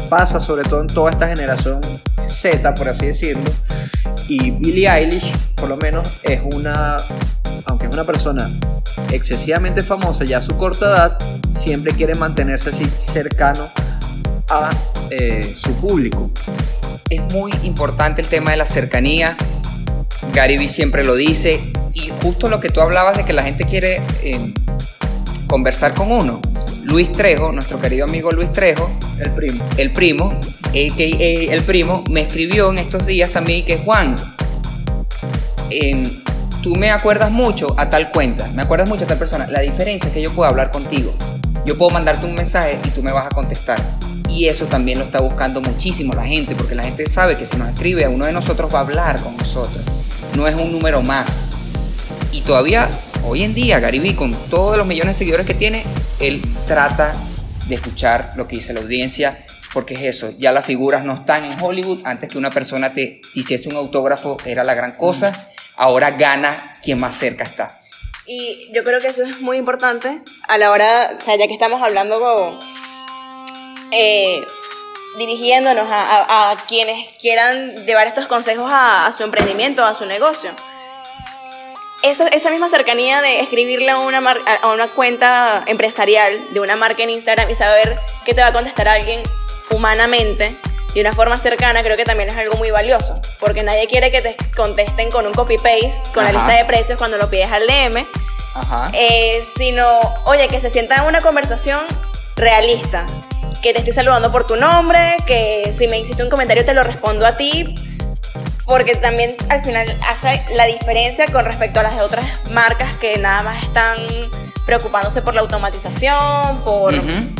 pasa 0.09 0.39
sobre 0.39 0.67
todo 0.67 0.81
en 0.81 0.87
toda 0.87 1.11
esta 1.11 1.27
generación 1.27 1.79
Z, 2.27 2.73
por 2.73 2.89
así 2.89 3.07
decirlo. 3.07 3.43
Y 4.27 4.51
Billie 4.51 4.89
Eilish, 4.89 5.31
por 5.55 5.69
lo 5.69 5.77
menos, 5.77 6.23
es 6.23 6.41
una, 6.55 6.97
aunque 7.67 7.85
es 7.85 7.93
una 7.93 8.03
persona 8.03 8.47
excesivamente 9.11 9.81
famosa 9.81 10.25
ya 10.25 10.37
a 10.37 10.41
su 10.41 10.55
corta 10.57 10.85
edad, 10.85 11.17
siempre 11.57 11.93
quiere 11.93 12.15
mantenerse 12.15 12.69
así 12.69 12.85
cercano 12.99 13.67
a 14.49 14.69
eh, 15.09 15.43
su 15.43 15.73
público. 15.75 16.29
Es 17.09 17.21
muy 17.33 17.51
importante 17.63 18.21
el 18.21 18.27
tema 18.27 18.51
de 18.51 18.57
la 18.57 18.65
cercanía. 18.65 19.35
Gary 20.33 20.57
Vee 20.57 20.69
siempre 20.69 21.03
lo 21.03 21.15
dice. 21.15 21.59
Y 21.93 22.11
justo 22.21 22.49
lo 22.49 22.59
que 22.59 22.69
tú 22.69 22.81
hablabas 22.81 23.15
de 23.15 23.23
que 23.23 23.33
la 23.33 23.43
gente 23.43 23.63
quiere 23.65 24.01
eh, 24.21 24.53
conversar 25.47 25.93
con 25.93 26.11
uno. 26.11 26.41
Luis 26.85 27.11
Trejo, 27.11 27.51
nuestro 27.51 27.79
querido 27.81 28.05
amigo 28.05 28.31
Luis 28.31 28.51
Trejo, 28.51 28.89
El 29.19 29.31
primo. 29.31 29.63
el 29.77 29.91
primo, 29.91 30.39
a.k.a. 30.67 31.53
el 31.53 31.63
primo, 31.63 32.03
me 32.11 32.21
escribió 32.21 32.69
en 32.69 32.77
estos 32.77 33.05
días 33.05 33.31
también 33.31 33.65
que 33.65 33.77
Juan, 33.77 34.15
em, 35.71 36.07
tú 36.65 36.73
me 36.75 36.89
acuerdas 36.89 37.29
mucho 37.29 37.75
a 37.77 37.91
tal 37.91 38.09
cuenta, 38.09 38.49
me 38.55 38.63
acuerdas 38.63 38.89
mucho 38.89 39.03
a 39.03 39.07
tal 39.07 39.19
persona. 39.19 39.45
La 39.51 39.59
diferencia 39.59 40.07
es 40.07 40.13
que 40.15 40.19
yo 40.19 40.31
puedo 40.31 40.49
hablar 40.49 40.71
contigo. 40.71 41.13
Yo 41.63 41.77
puedo 41.77 41.91
mandarte 41.91 42.25
un 42.25 42.33
mensaje 42.33 42.79
y 42.83 42.89
tú 42.89 43.03
me 43.03 43.11
vas 43.11 43.27
a 43.27 43.29
contestar. 43.29 43.79
Y 44.29 44.47
eso 44.47 44.65
también 44.65 44.97
lo 44.97 45.05
está 45.05 45.21
buscando 45.21 45.61
muchísimo 45.61 46.13
la 46.13 46.25
gente, 46.25 46.55
porque 46.55 46.73
la 46.73 46.81
gente 46.81 47.07
sabe 47.07 47.37
que 47.37 47.45
si 47.45 47.55
nos 47.57 47.69
escribe 47.69 48.03
a 48.05 48.09
uno 48.09 48.25
de 48.25 48.33
nosotros 48.33 48.73
va 48.73 48.79
a 48.79 48.81
hablar 48.81 49.21
con 49.21 49.37
nosotros. 49.37 49.79
No 50.35 50.47
es 50.47 50.55
un 50.55 50.71
número 50.71 51.03
más. 51.03 51.51
Y 52.31 52.41
todavía, 52.41 52.89
hoy 53.23 53.43
en 53.43 53.53
día, 53.53 53.79
Gary 53.79 54.15
con 54.15 54.33
todos 54.49 54.75
los 54.75 54.87
millones 54.87 55.17
de 55.17 55.19
seguidores 55.19 55.45
que 55.45 55.53
tiene, 55.53 55.83
él 56.19 56.41
trata 56.65 57.13
de 57.67 57.75
escuchar 57.75 58.33
lo 58.37 58.47
que 58.47 58.55
dice 58.55 58.73
la 58.73 58.79
audiencia, 58.79 59.37
porque 59.71 59.93
es 59.93 60.01
eso, 60.01 60.31
ya 60.39 60.51
las 60.51 60.65
figuras 60.65 61.05
no 61.05 61.13
están 61.13 61.45
en 61.45 61.61
Hollywood, 61.61 61.99
antes 62.05 62.27
que 62.27 62.39
una 62.39 62.49
persona 62.49 62.91
te 62.91 63.21
hiciese 63.35 63.69
un 63.69 63.75
autógrafo 63.75 64.37
era 64.45 64.63
la 64.63 64.73
gran 64.73 64.93
cosa, 64.93 65.51
ahora 65.77 66.11
gana 66.11 66.55
quien 66.81 66.99
más 66.99 67.15
cerca 67.15 67.43
está. 67.43 67.79
Y 68.25 68.69
yo 68.73 68.83
creo 68.83 69.01
que 69.01 69.07
eso 69.07 69.23
es 69.23 69.41
muy 69.41 69.57
importante 69.57 70.19
a 70.47 70.57
la 70.57 70.71
hora, 70.71 71.15
o 71.17 71.21
sea, 71.21 71.35
ya 71.35 71.47
que 71.47 71.53
estamos 71.53 71.81
hablando 71.81 72.19
como, 72.19 72.59
eh, 73.91 74.43
dirigiéndonos 75.17 75.87
a, 75.89 76.55
quienes 76.67 77.09
quieran 77.19 77.75
llevar 77.85 78.07
estos 78.07 78.27
consejos 78.27 78.69
a, 78.73 79.11
su 79.15 79.23
emprendimiento, 79.23 79.85
a 79.85 79.93
su 79.93 80.05
negocio. 80.05 80.51
Esa, 82.01 82.27
esa 82.27 82.51
misma 82.51 82.69
cercanía 82.69 83.21
de 83.21 83.39
escribirle 83.39 83.89
a 83.89 83.97
una, 83.97 84.19
a 84.61 84.67
una 84.73 84.87
cuenta 84.87 85.63
empresarial 85.65 86.53
de 86.53 86.59
una 86.59 86.75
marca 86.75 87.03
en 87.03 87.09
Instagram 87.09 87.49
y 87.49 87.55
saber 87.55 87.97
que 88.25 88.33
te 88.33 88.41
va 88.41 88.47
a 88.47 88.53
contestar 88.53 88.87
alguien 88.87 89.21
humanamente, 89.71 90.55
de 90.95 91.01
una 91.01 91.11
forma 91.13 91.35
cercana, 91.35 91.81
creo 91.81 91.97
que 91.97 92.05
también 92.05 92.29
es 92.29 92.37
algo 92.37 92.55
muy 92.55 92.71
valioso. 92.71 93.19
Porque 93.41 93.63
nadie 93.63 93.85
quiere 93.87 94.11
que 94.11 94.21
te 94.21 94.35
contesten 94.55 95.11
con 95.11 95.27
un 95.27 95.33
copy-paste, 95.33 96.01
con 96.13 96.23
la 96.23 96.31
lista 96.31 96.55
de 96.55 96.63
precios 96.63 96.97
cuando 96.97 97.17
lo 97.17 97.29
pides 97.29 97.51
al 97.51 97.67
DM, 97.67 98.05
Ajá. 98.55 98.89
eh, 98.93 99.43
sino, 99.57 99.85
oye, 100.25 100.47
que 100.47 100.61
se 100.61 100.69
sienta 100.69 100.95
en 100.95 101.03
una 101.03 101.19
conversación 101.19 101.81
realista. 102.37 103.05
Que 103.61 103.73
te 103.73 103.79
estoy 103.79 103.91
saludando 103.91 104.31
por 104.31 104.47
tu 104.47 104.55
nombre, 104.55 105.17
que 105.25 105.69
si 105.73 105.89
me 105.89 105.99
hiciste 105.99 106.23
un 106.23 106.29
comentario 106.29 106.63
te 106.63 106.73
lo 106.73 106.81
respondo 106.81 107.25
a 107.25 107.35
ti, 107.35 107.75
porque 108.63 108.95
también 108.95 109.35
al 109.49 109.65
final 109.65 109.97
hace 110.09 110.41
la 110.53 110.65
diferencia 110.65 111.25
con 111.25 111.43
respecto 111.43 111.81
a 111.81 111.83
las 111.83 111.97
de 111.97 112.03
otras 112.03 112.25
marcas 112.51 112.95
que 112.97 113.17
nada 113.17 113.43
más 113.43 113.61
están 113.63 113.97
preocupándose 114.65 115.21
por 115.21 115.33
la 115.33 115.41
automatización, 115.41 116.61
por 116.63 116.93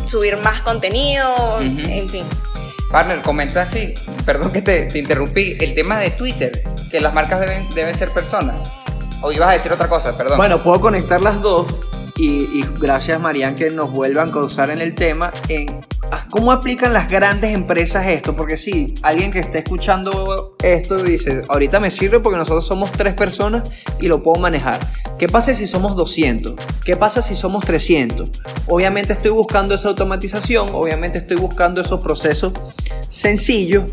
subir 0.10 0.36
más 0.38 0.62
contenido, 0.62 1.60
en 1.62 2.10
fin. 2.10 2.26
Partner, 2.96 3.22
comenta 3.24 3.64
así, 3.64 3.94
perdón 4.26 4.54
que 4.54 4.62
te, 4.62 4.86
te 4.86 5.00
interrumpí, 5.00 5.58
el 5.60 5.74
tema 5.74 6.00
de 6.00 6.12
Twitter, 6.12 6.64
que 6.90 7.02
las 7.02 7.14
marcas 7.14 7.42
deben, 7.42 7.68
deben 7.76 7.94
ser 7.94 8.10
personas. 8.12 8.56
O 9.22 9.34
ibas 9.34 9.50
a 9.50 9.52
decir 9.52 9.74
otra 9.74 9.90
cosa, 9.90 10.16
perdón. 10.16 10.38
Bueno, 10.38 10.60
puedo 10.60 10.80
conectar 10.80 11.20
las 11.20 11.42
dos 11.42 11.68
y, 12.16 12.44
y 12.58 12.66
gracias 12.80 13.20
Marian 13.20 13.54
que 13.54 13.70
nos 13.70 13.92
vuelvan 13.92 14.30
a 14.30 14.32
causar 14.32 14.70
en 14.70 14.80
el 14.80 14.96
tema 14.96 15.34
en 15.50 15.82
¿Cómo 16.30 16.52
aplican 16.52 16.94
las 16.94 17.10
grandes 17.10 17.54
empresas 17.54 18.08
esto? 18.08 18.36
Porque 18.36 18.58
sí, 18.58 18.94
alguien 19.02 19.32
que 19.32 19.40
esté 19.40 19.60
escuchando 19.60 20.56
esto 20.62 20.98
dice, 20.98 21.44
ahorita 21.48 21.80
me 21.80 21.90
sirve 21.90 22.20
porque 22.20 22.38
nosotros 22.38 22.66
somos 22.66 22.92
tres 22.92 23.14
personas 23.14 23.70
y 24.00 24.08
lo 24.08 24.22
puedo 24.22 24.40
manejar. 24.42 24.80
¿Qué 25.18 25.28
pasa 25.28 25.54
si 25.54 25.66
somos 25.66 25.96
200? 25.96 26.56
¿Qué 26.84 26.98
pasa 26.98 27.22
si 27.22 27.36
somos 27.36 27.66
300? 27.66 28.30
Obviamente 28.68 29.14
estoy 29.14 29.32
buscando 29.32 29.76
esa 29.76 29.88
automatización, 29.88 30.70
obviamente 30.74 31.20
estoy 31.20 31.38
buscando 31.38 31.80
esos 31.80 32.02
procesos 32.02 32.52
sencillos, 33.08 33.86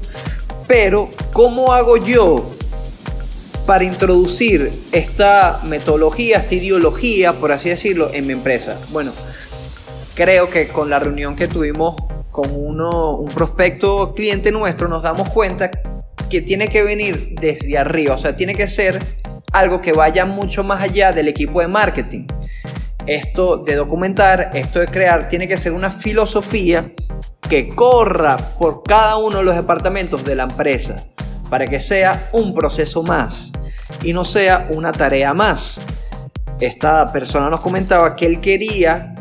pero 0.67 1.11
¿cómo 1.33 1.73
hago 1.73 1.97
yo 1.97 2.51
para 3.67 3.85
introducir 3.85 4.73
esta 4.91 5.61
metodología, 5.63 6.39
esta 6.39 6.57
ideología, 6.57 7.35
por 7.35 7.53
así 7.53 7.69
decirlo, 7.69 8.11
en 8.13 8.27
mi 8.27 8.33
empresa? 8.33 8.81
Bueno, 8.91 9.13
creo 10.15 10.51
que 10.51 10.69
con 10.69 10.91
la 10.91 10.99
reunión 10.99 11.37
que 11.37 11.49
tuvimos 11.49 11.97
con 12.31 12.51
uno, 12.53 13.17
un 13.17 13.29
prospecto 13.29 14.15
cliente 14.15 14.51
nuestro 14.51 14.89
nos 14.89 15.03
damos 15.03 15.29
cuenta 15.31 15.71
que 16.31 16.41
tiene 16.41 16.69
que 16.69 16.83
venir 16.83 17.35
desde 17.41 17.77
arriba, 17.77 18.15
o 18.15 18.19
sea, 18.19 18.35
tiene 18.35 18.55
que 18.55 18.67
ser 18.67 18.99
algo 19.53 19.81
que 19.83 19.93
vaya 19.93 20.25
mucho 20.25 20.65
más 20.65 20.83
allá 20.83 21.13
del 21.13 21.29
equipo 21.29 21.61
de 21.61 21.69
marketing. 21.69 22.27
Esto 23.07 23.59
de 23.59 23.75
documentar, 23.75 24.51
esto 24.55 24.81
de 24.81 24.87
crear, 24.87 25.29
tiene 25.29 25.47
que 25.47 25.57
ser 25.57 25.73
una 25.73 25.91
filosofía 25.91 26.93
que 27.49 27.69
corra 27.69 28.37
por 28.59 28.83
cada 28.83 29.19
uno 29.19 29.39
de 29.39 29.45
los 29.45 29.57
departamentos 29.57 30.25
de 30.25 30.37
la 30.37 30.45
empresa 30.45 31.05
para 31.51 31.67
que 31.67 31.81
sea 31.81 32.31
un 32.33 32.55
proceso 32.55 33.03
más 33.03 33.53
y 34.03 34.15
no 34.15 34.25
sea 34.25 34.69
una 34.73 34.91
tarea 34.91 35.35
más. 35.35 35.79
Esta 36.61 37.13
persona 37.13 37.51
nos 37.51 37.61
comentaba 37.61 38.17
que 38.17 38.25
él 38.25 38.41
quería 38.41 39.15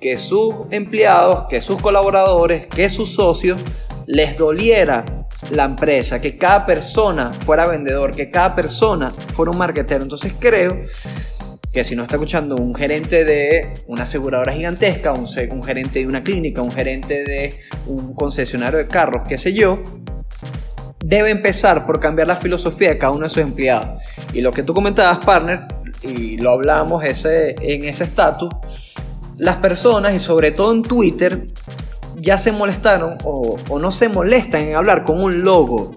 que 0.00 0.16
sus 0.16 0.54
empleados, 0.70 1.46
que 1.48 1.60
sus 1.60 1.80
colaboradores, 1.80 2.66
que 2.66 2.88
sus 2.88 3.12
socios 3.12 3.62
les 4.06 4.36
doliera 4.36 5.04
la 5.50 5.64
empresa, 5.64 6.20
que 6.20 6.36
cada 6.36 6.66
persona 6.66 7.32
fuera 7.32 7.66
vendedor, 7.66 8.14
que 8.14 8.30
cada 8.30 8.54
persona 8.54 9.10
fuera 9.34 9.52
un 9.52 9.58
marketero. 9.58 10.02
Entonces 10.02 10.32
creo 10.38 10.86
que 11.72 11.84
si 11.84 11.94
no 11.94 12.02
está 12.02 12.16
escuchando 12.16 12.56
un 12.56 12.74
gerente 12.74 13.24
de 13.24 13.72
una 13.86 14.02
aseguradora 14.02 14.52
gigantesca, 14.52 15.12
un, 15.12 15.62
gerente 15.62 16.00
de 16.00 16.06
una 16.06 16.22
clínica, 16.22 16.62
un 16.62 16.72
gerente 16.72 17.22
de 17.22 17.60
un 17.86 18.14
concesionario 18.14 18.78
de 18.78 18.88
carros, 18.88 19.22
qué 19.28 19.38
sé 19.38 19.52
yo, 19.52 19.82
debe 21.04 21.30
empezar 21.30 21.86
por 21.86 22.00
cambiar 22.00 22.26
la 22.28 22.36
filosofía 22.36 22.90
de 22.90 22.98
cada 22.98 23.12
uno 23.12 23.24
de 23.24 23.28
sus 23.28 23.42
empleados. 23.42 24.02
Y 24.32 24.40
lo 24.40 24.50
que 24.50 24.62
tú 24.62 24.74
comentabas, 24.74 25.24
partner, 25.24 25.66
y 26.02 26.38
lo 26.38 26.50
hablamos 26.50 27.04
ese, 27.04 27.54
en 27.60 27.84
ese 27.84 28.04
estatus, 28.04 28.50
las 29.40 29.56
personas, 29.56 30.14
y 30.14 30.20
sobre 30.20 30.52
todo 30.52 30.70
en 30.72 30.82
Twitter, 30.82 31.46
ya 32.16 32.36
se 32.36 32.52
molestaron 32.52 33.16
o, 33.24 33.56
no 33.78 33.90
se 33.90 34.10
molestan 34.10 34.60
en 34.60 34.76
hablar 34.76 35.02
con 35.04 35.22
un 35.22 35.42
logo. 35.42 35.96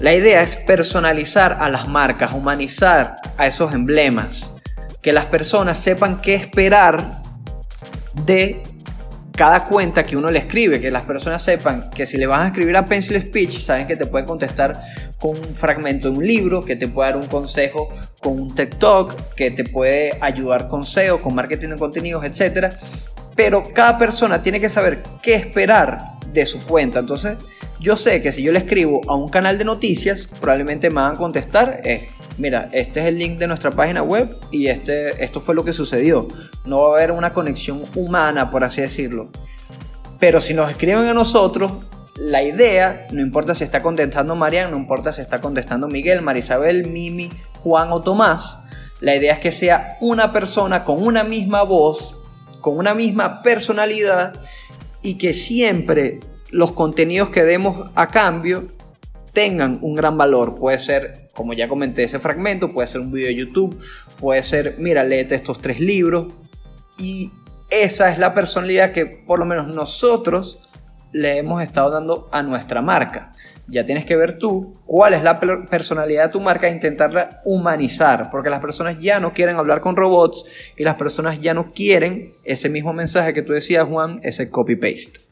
La 0.00 0.12
idea 0.12 0.42
es 0.42 0.56
personalizar 0.56 1.58
a 1.60 1.70
las 1.70 1.88
marcas, 1.88 2.32
humanizar 2.34 3.18
a 3.38 3.46
esos 3.46 3.72
emblemas, 3.72 4.56
que 5.00 5.12
las 5.12 5.26
personas 5.26 5.78
sepan 5.78 6.20
qué 6.20 6.34
esperar 6.34 7.22
de 8.26 8.60
cada 9.34 9.64
cuenta 9.64 10.02
que 10.02 10.16
uno 10.16 10.30
le 10.30 10.38
escribe, 10.38 10.80
que 10.80 10.90
las 10.90 11.04
personas 11.04 11.42
sepan 11.42 11.90
que 11.90 12.06
si 12.06 12.18
le 12.18 12.26
van 12.26 12.42
a 12.42 12.46
escribir 12.48 12.76
a 12.76 12.84
Pencil 12.84 13.20
Speech, 13.20 13.60
saben 13.60 13.86
que 13.86 13.96
te 13.96 14.06
pueden 14.06 14.26
contestar 14.26 14.82
con 15.18 15.30
un 15.30 15.54
fragmento 15.54 16.10
de 16.10 16.18
un 16.18 16.26
libro, 16.26 16.62
que 16.62 16.76
te 16.76 16.88
puede 16.88 17.12
dar 17.12 17.20
un 17.20 17.26
consejo 17.26 17.88
con 18.20 18.40
un 18.40 18.54
TikTok, 18.54 19.34
que 19.34 19.50
te 19.50 19.64
puede 19.64 20.16
ayudar 20.20 20.68
con 20.68 20.84
SEO, 20.84 21.22
con 21.22 21.34
marketing 21.34 21.70
de 21.70 21.76
contenidos, 21.76 22.24
etc. 22.24 22.72
Pero 23.34 23.62
cada 23.72 23.96
persona 23.98 24.42
tiene 24.42 24.60
que 24.60 24.68
saber 24.68 25.02
qué 25.22 25.34
esperar 25.34 26.18
de 26.32 26.44
su 26.46 26.60
cuenta. 26.64 26.98
Entonces, 26.98 27.36
yo 27.82 27.96
sé 27.96 28.22
que 28.22 28.30
si 28.30 28.42
yo 28.42 28.52
le 28.52 28.60
escribo 28.60 29.00
a 29.08 29.16
un 29.16 29.28
canal 29.28 29.58
de 29.58 29.64
noticias, 29.64 30.28
probablemente 30.40 30.88
me 30.88 31.02
van 31.02 31.14
a 31.14 31.18
contestar, 31.18 31.80
es, 31.82 32.12
mira, 32.38 32.68
este 32.72 33.00
es 33.00 33.06
el 33.06 33.18
link 33.18 33.38
de 33.38 33.48
nuestra 33.48 33.72
página 33.72 34.02
web 34.02 34.38
y 34.52 34.68
este, 34.68 35.22
esto 35.22 35.40
fue 35.40 35.56
lo 35.56 35.64
que 35.64 35.72
sucedió. 35.72 36.28
No 36.64 36.82
va 36.82 36.90
a 36.90 36.98
haber 36.98 37.10
una 37.10 37.32
conexión 37.32 37.84
humana, 37.96 38.52
por 38.52 38.62
así 38.62 38.80
decirlo. 38.80 39.30
Pero 40.20 40.40
si 40.40 40.54
nos 40.54 40.70
escriben 40.70 41.08
a 41.08 41.14
nosotros, 41.14 41.72
la 42.14 42.44
idea, 42.44 43.08
no 43.10 43.20
importa 43.20 43.52
si 43.52 43.64
está 43.64 43.80
contestando 43.80 44.36
Marian, 44.36 44.70
no 44.70 44.76
importa 44.76 45.12
si 45.12 45.20
está 45.20 45.40
contestando 45.40 45.88
Miguel, 45.88 46.22
Marisabel, 46.22 46.88
Mimi, 46.88 47.30
Juan 47.58 47.90
o 47.90 48.00
Tomás, 48.00 48.60
la 49.00 49.16
idea 49.16 49.32
es 49.32 49.40
que 49.40 49.50
sea 49.50 49.96
una 50.00 50.32
persona 50.32 50.82
con 50.82 51.02
una 51.02 51.24
misma 51.24 51.62
voz, 51.62 52.14
con 52.60 52.78
una 52.78 52.94
misma 52.94 53.42
personalidad 53.42 54.34
y 55.02 55.18
que 55.18 55.34
siempre 55.34 56.20
los 56.52 56.72
contenidos 56.72 57.30
que 57.30 57.42
demos 57.44 57.90
a 57.94 58.06
cambio 58.06 58.68
tengan 59.32 59.78
un 59.80 59.94
gran 59.94 60.16
valor. 60.16 60.56
Puede 60.56 60.78
ser, 60.78 61.30
como 61.34 61.54
ya 61.54 61.66
comenté, 61.66 62.04
ese 62.04 62.18
fragmento, 62.18 62.72
puede 62.72 62.86
ser 62.86 63.00
un 63.00 63.10
video 63.10 63.28
de 63.28 63.34
YouTube, 63.34 63.80
puede 64.20 64.42
ser, 64.42 64.76
mira, 64.78 65.02
léete 65.02 65.34
estos 65.34 65.58
tres 65.58 65.80
libros. 65.80 66.32
Y 66.98 67.32
esa 67.70 68.10
es 68.10 68.18
la 68.18 68.34
personalidad 68.34 68.92
que 68.92 69.06
por 69.06 69.38
lo 69.38 69.46
menos 69.46 69.66
nosotros 69.68 70.60
le 71.12 71.38
hemos 71.38 71.62
estado 71.62 71.90
dando 71.90 72.28
a 72.30 72.42
nuestra 72.42 72.82
marca. 72.82 73.32
Ya 73.68 73.86
tienes 73.86 74.04
que 74.04 74.16
ver 74.16 74.38
tú 74.38 74.74
cuál 74.84 75.14
es 75.14 75.22
la 75.22 75.40
personalidad 75.40 76.26
de 76.26 76.32
tu 76.32 76.40
marca 76.40 76.68
e 76.68 76.72
intentarla 76.72 77.40
humanizar, 77.44 78.28
porque 78.30 78.50
las 78.50 78.60
personas 78.60 78.98
ya 79.00 79.20
no 79.20 79.32
quieren 79.32 79.56
hablar 79.56 79.80
con 79.80 79.96
robots 79.96 80.44
y 80.76 80.84
las 80.84 80.96
personas 80.96 81.40
ya 81.40 81.54
no 81.54 81.68
quieren 81.72 82.32
ese 82.44 82.68
mismo 82.68 82.92
mensaje 82.92 83.32
que 83.32 83.42
tú 83.42 83.52
decías, 83.52 83.88
Juan, 83.88 84.20
ese 84.22 84.50
copy-paste. 84.50 85.31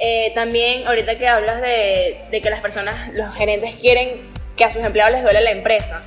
Eh, 0.00 0.30
también, 0.34 0.86
ahorita 0.86 1.18
que 1.18 1.26
hablas 1.26 1.60
de, 1.60 2.18
que 2.30 2.50
las 2.50 2.60
personas, 2.60 3.16
los 3.16 3.34
gerentes 3.34 3.74
quieren 3.76 4.10
que 4.56 4.64
a 4.64 4.70
sus 4.70 4.82
empleados 4.82 5.12
les 5.12 5.22
duele 5.22 5.40
la 5.40 5.50
empresa. 5.50 6.00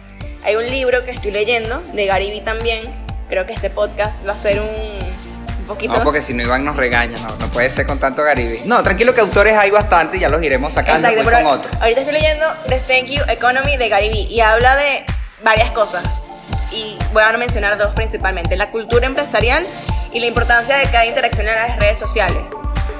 Hay 0.43 0.55
un 0.55 0.65
libro 0.65 1.03
que 1.03 1.11
estoy 1.11 1.31
leyendo 1.31 1.81
de 1.93 2.05
Gary 2.05 2.29
Vee 2.29 2.41
también. 2.41 2.83
Creo 3.29 3.45
que 3.45 3.53
este 3.53 3.69
podcast 3.69 4.25
va 4.27 4.33
a 4.33 4.37
ser 4.37 4.61
un, 4.61 5.67
poquito. 5.67 5.93
No, 5.93 6.03
porque 6.03 6.21
si 6.21 6.33
no 6.33 6.41
Iván 6.41 6.63
nos 6.63 6.75
regaña, 6.75 7.17
no, 7.19 7.35
no 7.35 7.47
puede 7.51 7.69
ser 7.69 7.85
con 7.85 7.99
tanto 7.99 8.23
Gary 8.23 8.47
Vee. 8.47 8.61
No, 8.65 8.81
tranquilo 8.81 9.13
que 9.13 9.21
autores 9.21 9.57
hay 9.57 9.71
bastante, 9.71 10.19
ya 10.19 10.29
los 10.29 10.41
iremos 10.41 10.73
sacando 10.73 11.07
Exacto, 11.07 11.29
con 11.29 11.45
otros. 11.45 11.75
Ahorita 11.81 12.01
estoy 12.01 12.13
leyendo 12.13 12.45
The 12.67 12.79
Thank 12.79 13.07
You 13.07 13.23
Economy 13.27 13.77
de 13.77 13.89
Gary 13.89 14.09
Vee 14.09 14.27
y 14.29 14.39
habla 14.39 14.77
de 14.77 15.05
varias 15.43 15.71
cosas. 15.71 16.33
Y 16.71 16.97
voy 17.11 17.23
a 17.23 17.31
mencionar 17.33 17.77
dos 17.77 17.93
principalmente: 17.93 18.55
la 18.55 18.71
cultura 18.71 19.05
empresarial 19.05 19.65
y 20.13 20.21
la 20.21 20.27
importancia 20.27 20.77
de 20.77 20.85
cada 20.85 21.05
interacción 21.05 21.47
en 21.47 21.55
las 21.55 21.77
redes 21.77 21.99
sociales 21.99 22.53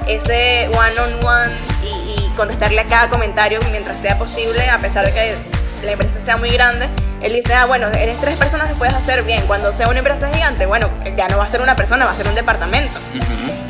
ese 0.06 0.68
one 0.68 0.98
on 1.00 1.24
one 1.24 1.50
y, 1.82 2.12
contestarle 2.36 2.80
a 2.80 2.86
cada 2.86 3.10
comentario 3.10 3.58
mientras 3.70 4.00
sea 4.00 4.16
posible, 4.16 4.68
a 4.70 4.78
pesar 4.78 5.04
de 5.04 5.12
que 5.12 5.36
la 5.84 5.92
empresa 5.92 6.18
sea 6.18 6.38
muy 6.38 6.48
grande. 6.48 6.88
Él 7.22 7.34
dice, 7.34 7.54
ah, 7.54 7.66
bueno, 7.66 7.88
eres 7.88 8.20
tres 8.20 8.36
personas 8.38 8.70
que 8.70 8.74
puedes 8.74 8.94
hacer 8.94 9.22
bien. 9.22 9.46
Cuando 9.46 9.70
sea 9.74 9.88
una 9.88 9.98
empresa 9.98 10.32
gigante, 10.32 10.64
bueno, 10.64 10.90
ya 11.14 11.28
no 11.28 11.36
va 11.36 11.44
a 11.44 11.48
ser 11.48 11.60
una 11.60 11.76
persona, 11.76 12.06
va 12.06 12.12
a 12.12 12.16
ser 12.16 12.26
un 12.26 12.34
departamento. 12.34 13.00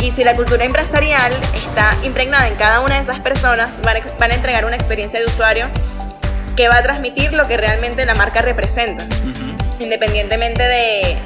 Y 0.00 0.12
si 0.12 0.22
la 0.22 0.34
cultura 0.34 0.64
empresarial 0.64 1.32
está 1.54 1.92
impregnada 2.04 2.46
en 2.46 2.54
cada 2.54 2.80
una 2.80 2.94
de 2.94 3.00
esas 3.00 3.18
personas, 3.18 3.82
van 3.82 3.96
a, 3.96 4.34
entregar 4.34 4.64
una 4.64 4.76
experiencia 4.76 5.18
de 5.18 5.26
usuario 5.26 5.66
que 6.56 6.68
va 6.68 6.76
a 6.76 6.82
transmitir 6.82 7.32
lo 7.32 7.46
que 7.48 7.56
realmente 7.56 8.04
la 8.04 8.14
marca 8.14 8.42
representa. 8.42 9.04
Independientemente 9.80 10.62
de, 10.62 11.18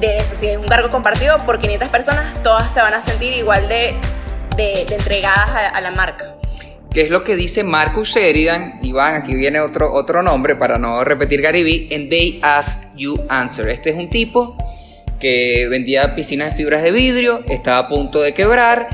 de 0.00 0.16
eso, 0.16 0.34
si 0.34 0.48
es 0.48 0.58
un 0.58 0.66
cargo 0.66 0.90
compartido 0.90 1.38
por 1.38 1.58
500 1.58 1.90
personas, 1.90 2.42
todas 2.42 2.72
se 2.72 2.80
van 2.80 2.94
a 2.94 3.02
sentir 3.02 3.34
igual 3.34 3.68
de 3.68 3.96
de, 4.56 4.86
entregadas 4.90 5.72
a, 5.72 5.80
la 5.80 5.90
marca. 5.90 6.36
¿Qué 6.92 7.02
es 7.02 7.10
lo 7.10 7.24
que 7.24 7.36
dice 7.36 7.64
Marcus 7.64 8.14
Sheridan? 8.14 8.80
Iván, 8.82 9.14
aquí 9.14 9.34
viene 9.34 9.60
otro, 9.60 9.92
otro 9.92 10.22
nombre 10.22 10.56
para 10.56 10.78
no 10.78 11.02
repetir 11.04 11.40
Gary 11.40 11.88
en 11.90 12.08
They 12.08 12.40
Ask 12.42 12.94
You 12.96 13.24
Answer. 13.28 13.68
Este 13.68 13.90
es 13.90 13.96
un 13.96 14.10
tipo 14.10 14.56
que 15.18 15.68
vendía 15.70 16.14
piscinas 16.14 16.50
de 16.50 16.56
fibras 16.56 16.82
de 16.82 16.90
vidrio, 16.90 17.42
estaba 17.48 17.78
a 17.78 17.88
punto 17.88 18.20
de 18.20 18.34
quebrar 18.34 18.88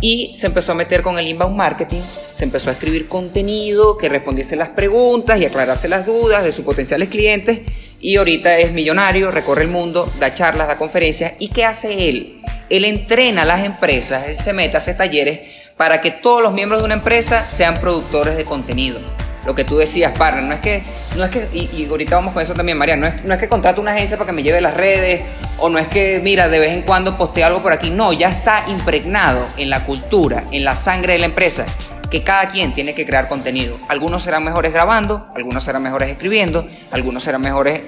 y 0.00 0.32
se 0.34 0.46
empezó 0.46 0.72
a 0.72 0.74
meter 0.76 1.02
con 1.02 1.18
el 1.18 1.28
inbound 1.28 1.56
marketing, 1.56 2.00
se 2.30 2.44
empezó 2.44 2.70
a 2.70 2.74
escribir 2.74 3.08
contenido 3.08 3.98
que 3.98 4.08
respondiese 4.08 4.56
las 4.56 4.70
preguntas 4.70 5.40
y 5.40 5.44
aclarase 5.44 5.88
las 5.88 6.06
dudas 6.06 6.44
de 6.44 6.52
sus 6.52 6.64
potenciales 6.64 7.08
clientes 7.08 7.62
y 8.00 8.16
ahorita 8.16 8.58
es 8.58 8.72
millonario, 8.72 9.30
recorre 9.30 9.62
el 9.62 9.68
mundo, 9.68 10.12
da 10.18 10.34
charlas, 10.34 10.68
da 10.68 10.78
conferencias 10.78 11.34
y 11.38 11.48
¿qué 11.48 11.64
hace 11.64 12.08
él? 12.08 12.40
Él 12.72 12.86
entrena 12.86 13.42
a 13.42 13.44
las 13.44 13.64
empresas, 13.64 14.28
él 14.28 14.38
se 14.40 14.54
mete 14.54 14.76
a 14.76 14.78
hacer 14.78 14.96
talleres 14.96 15.40
para 15.76 16.00
que 16.00 16.10
todos 16.10 16.42
los 16.42 16.54
miembros 16.54 16.80
de 16.80 16.86
una 16.86 16.94
empresa 16.94 17.44
sean 17.50 17.78
productores 17.78 18.34
de 18.34 18.46
contenido. 18.46 18.98
Lo 19.44 19.54
que 19.54 19.62
tú 19.62 19.76
decías, 19.76 20.16
partner, 20.16 20.44
no 20.44 20.54
es 20.54 20.60
que, 20.60 20.82
no 21.14 21.22
es 21.22 21.30
que, 21.30 21.50
y, 21.52 21.86
ahorita 21.86 22.14
vamos 22.14 22.32
con 22.32 22.42
eso 22.42 22.54
también, 22.54 22.78
María, 22.78 22.96
no 22.96 23.06
es, 23.06 23.22
no 23.24 23.34
es 23.34 23.38
que 23.38 23.46
contrate 23.46 23.78
una 23.78 23.92
agencia 23.92 24.16
para 24.16 24.30
que 24.30 24.36
me 24.36 24.42
lleve 24.42 24.62
las 24.62 24.72
redes, 24.72 25.22
o 25.58 25.68
no 25.68 25.78
es 25.78 25.86
que, 25.86 26.20
mira, 26.24 26.48
de 26.48 26.60
vez 26.60 26.72
en 26.72 26.80
cuando 26.80 27.14
postee 27.18 27.44
algo 27.44 27.60
por 27.60 27.72
aquí, 27.72 27.90
no, 27.90 28.14
ya 28.14 28.30
está 28.30 28.64
impregnado 28.68 29.50
en 29.58 29.68
la 29.68 29.84
cultura, 29.84 30.46
en 30.50 30.64
la 30.64 30.74
sangre 30.74 31.12
de 31.12 31.18
la 31.18 31.26
empresa, 31.26 31.66
que 32.10 32.22
cada 32.22 32.48
quien 32.48 32.72
tiene 32.72 32.94
que 32.94 33.04
crear 33.04 33.28
contenido. 33.28 33.78
Algunos 33.88 34.22
serán 34.22 34.44
mejores 34.44 34.72
grabando, 34.72 35.28
algunos 35.36 35.62
serán 35.62 35.82
mejores 35.82 36.08
escribiendo, 36.08 36.66
algunos 36.90 37.22
serán 37.22 37.42
mejores 37.42 37.82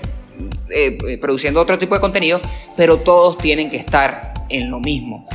eh, 0.68 1.18
produciendo 1.22 1.58
otro 1.62 1.78
tipo 1.78 1.94
de 1.94 2.02
contenido, 2.02 2.38
pero 2.76 2.98
todos 2.98 3.38
tienen 3.38 3.70
que 3.70 3.78
estar 3.78 4.33
en 4.48 4.70
lo 4.70 4.80
mismo. 4.80 5.26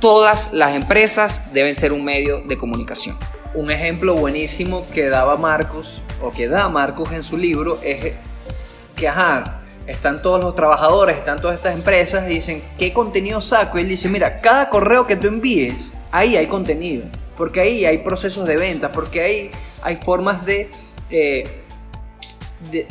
todas 0.00 0.52
las 0.52 0.74
empresas 0.74 1.52
deben 1.52 1.74
ser 1.74 1.92
un 1.92 2.04
medio 2.04 2.40
de 2.40 2.56
comunicación. 2.56 3.16
Un 3.54 3.70
ejemplo 3.70 4.14
buenísimo 4.14 4.86
que 4.86 5.08
daba 5.08 5.36
Marcos, 5.36 6.04
o 6.22 6.30
que 6.30 6.48
da 6.48 6.68
Marcos 6.68 7.12
en 7.12 7.22
su 7.22 7.36
libro, 7.36 7.76
es 7.82 8.14
que, 8.96 9.08
ajá, 9.08 9.60
están 9.86 10.20
todos 10.20 10.42
los 10.42 10.54
trabajadores, 10.54 11.16
están 11.16 11.40
todas 11.40 11.56
estas 11.56 11.74
empresas 11.74 12.30
y 12.30 12.34
dicen, 12.34 12.62
¿qué 12.78 12.92
contenido 12.92 13.40
saco? 13.40 13.78
Y 13.78 13.82
él 13.82 13.88
dice, 13.88 14.08
mira, 14.08 14.40
cada 14.40 14.70
correo 14.70 15.06
que 15.06 15.16
tú 15.16 15.26
envíes, 15.26 15.90
ahí 16.10 16.36
hay 16.36 16.46
contenido, 16.46 17.04
porque 17.36 17.60
ahí 17.60 17.84
hay 17.84 17.98
procesos 17.98 18.46
de 18.46 18.56
venta, 18.56 18.90
porque 18.92 19.20
ahí 19.20 19.50
hay 19.82 19.96
formas 19.96 20.44
de... 20.46 20.70
eh, 21.10 21.56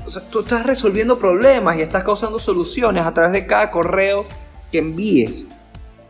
o 0.05 0.09
sea, 0.09 0.23
tú 0.29 0.39
estás 0.39 0.65
resolviendo 0.65 1.19
problemas 1.19 1.77
y 1.77 1.81
estás 1.83 2.03
causando 2.03 2.39
soluciones 2.39 3.05
a 3.05 3.13
través 3.13 3.33
de 3.33 3.45
cada 3.45 3.69
correo 3.69 4.25
que 4.71 4.79
envíes. 4.79 5.45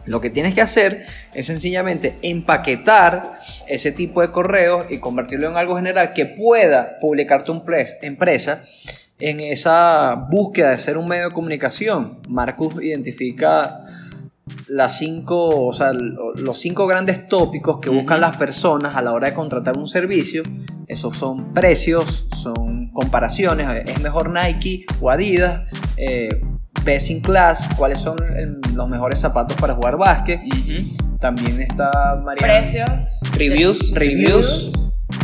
Lo 0.05 0.21
que 0.21 0.29
tienes 0.29 0.55
que 0.55 0.61
hacer 0.61 1.05
es 1.33 1.45
sencillamente 1.45 2.17
empaquetar 2.21 3.39
ese 3.67 3.91
tipo 3.91 4.21
de 4.21 4.31
correos 4.31 4.85
y 4.89 4.97
convertirlo 4.97 5.49
en 5.49 5.57
algo 5.57 5.75
general 5.75 6.13
que 6.13 6.25
pueda 6.25 6.97
publicar 6.99 7.43
tu 7.43 7.53
empres- 7.53 7.97
empresa 8.01 8.63
en 9.19 9.39
esa 9.39 10.15
búsqueda 10.31 10.71
de 10.71 10.77
ser 10.79 10.97
un 10.97 11.07
medio 11.07 11.25
de 11.25 11.31
comunicación. 11.31 12.19
Marcus 12.27 12.81
identifica 12.81 13.81
las 14.67 14.97
cinco, 14.97 15.67
o 15.67 15.73
sea, 15.73 15.93
lo- 15.93 16.33
los 16.33 16.59
cinco 16.59 16.87
grandes 16.87 17.27
tópicos 17.27 17.79
que 17.79 17.89
buscan 17.91 18.21
las 18.21 18.35
personas 18.37 18.95
a 18.95 19.01
la 19.03 19.13
hora 19.13 19.27
de 19.27 19.35
contratar 19.35 19.77
un 19.77 19.87
servicio. 19.87 20.41
Esos 20.87 21.17
son 21.17 21.53
precios, 21.53 22.25
son 22.41 22.89
comparaciones, 22.93 23.67
es 23.85 24.01
mejor 24.01 24.31
Nike 24.31 24.85
o 25.01 25.11
Adidas, 25.11 25.69
eh, 25.97 26.29
best 26.83 27.09
in 27.09 27.21
class, 27.21 27.67
cuáles 27.77 27.99
son 27.99 28.15
eh, 28.37 28.47
los 28.73 28.87
mejores 28.87 29.19
zapatos 29.19 29.55
para 29.59 29.73
jugar 29.75 29.97
básquet. 29.97 30.39
También 31.19 31.61
está 31.61 31.89
Mariana. 32.23 32.53
Precios. 32.61 32.89
Reviews, 33.37 33.91
reviews, 33.93 34.71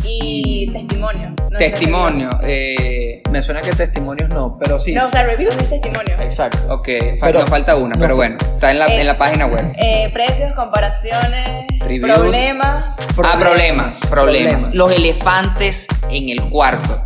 Y 0.03 0.71
testimonio. 0.73 1.33
No 1.51 1.57
testimonio. 1.57 2.29
eh, 2.43 3.21
Me 3.31 3.41
suena 3.41 3.61
que 3.61 3.71
testimonios 3.71 4.29
no, 4.29 4.57
pero 4.57 4.79
sí. 4.79 4.93
No, 4.93 5.07
o 5.07 5.11
sea, 5.11 5.23
reviews 5.23 5.55
es 5.57 5.69
testimonio. 5.69 6.15
Exacto. 6.19 6.57
ok, 6.73 6.87
Pero- 7.21 7.39
nos 7.39 7.49
falta 7.49 7.75
una, 7.75 7.93
no 7.95 7.99
pero 8.01 8.15
bueno, 8.15 8.35
está 8.39 8.71
en 8.71 8.79
la, 8.79 8.87
Eh, 8.87 9.01
en 9.01 9.07
la 9.07 9.17
página 9.17 9.45
web. 9.45 9.73
Eh, 9.77 10.09
precios, 10.13 10.53
comparaciones, 10.53 11.65
Reviews. 11.79 12.11
problemas. 12.19 12.95
Ah, 12.99 13.37
problemas, 13.39 13.39
problemas. 13.39 13.99
Problemas. 14.09 14.75
Los 14.75 14.91
elefantes 14.91 15.87
en 16.09 16.29
el 16.29 16.41
cuarto. 16.49 17.03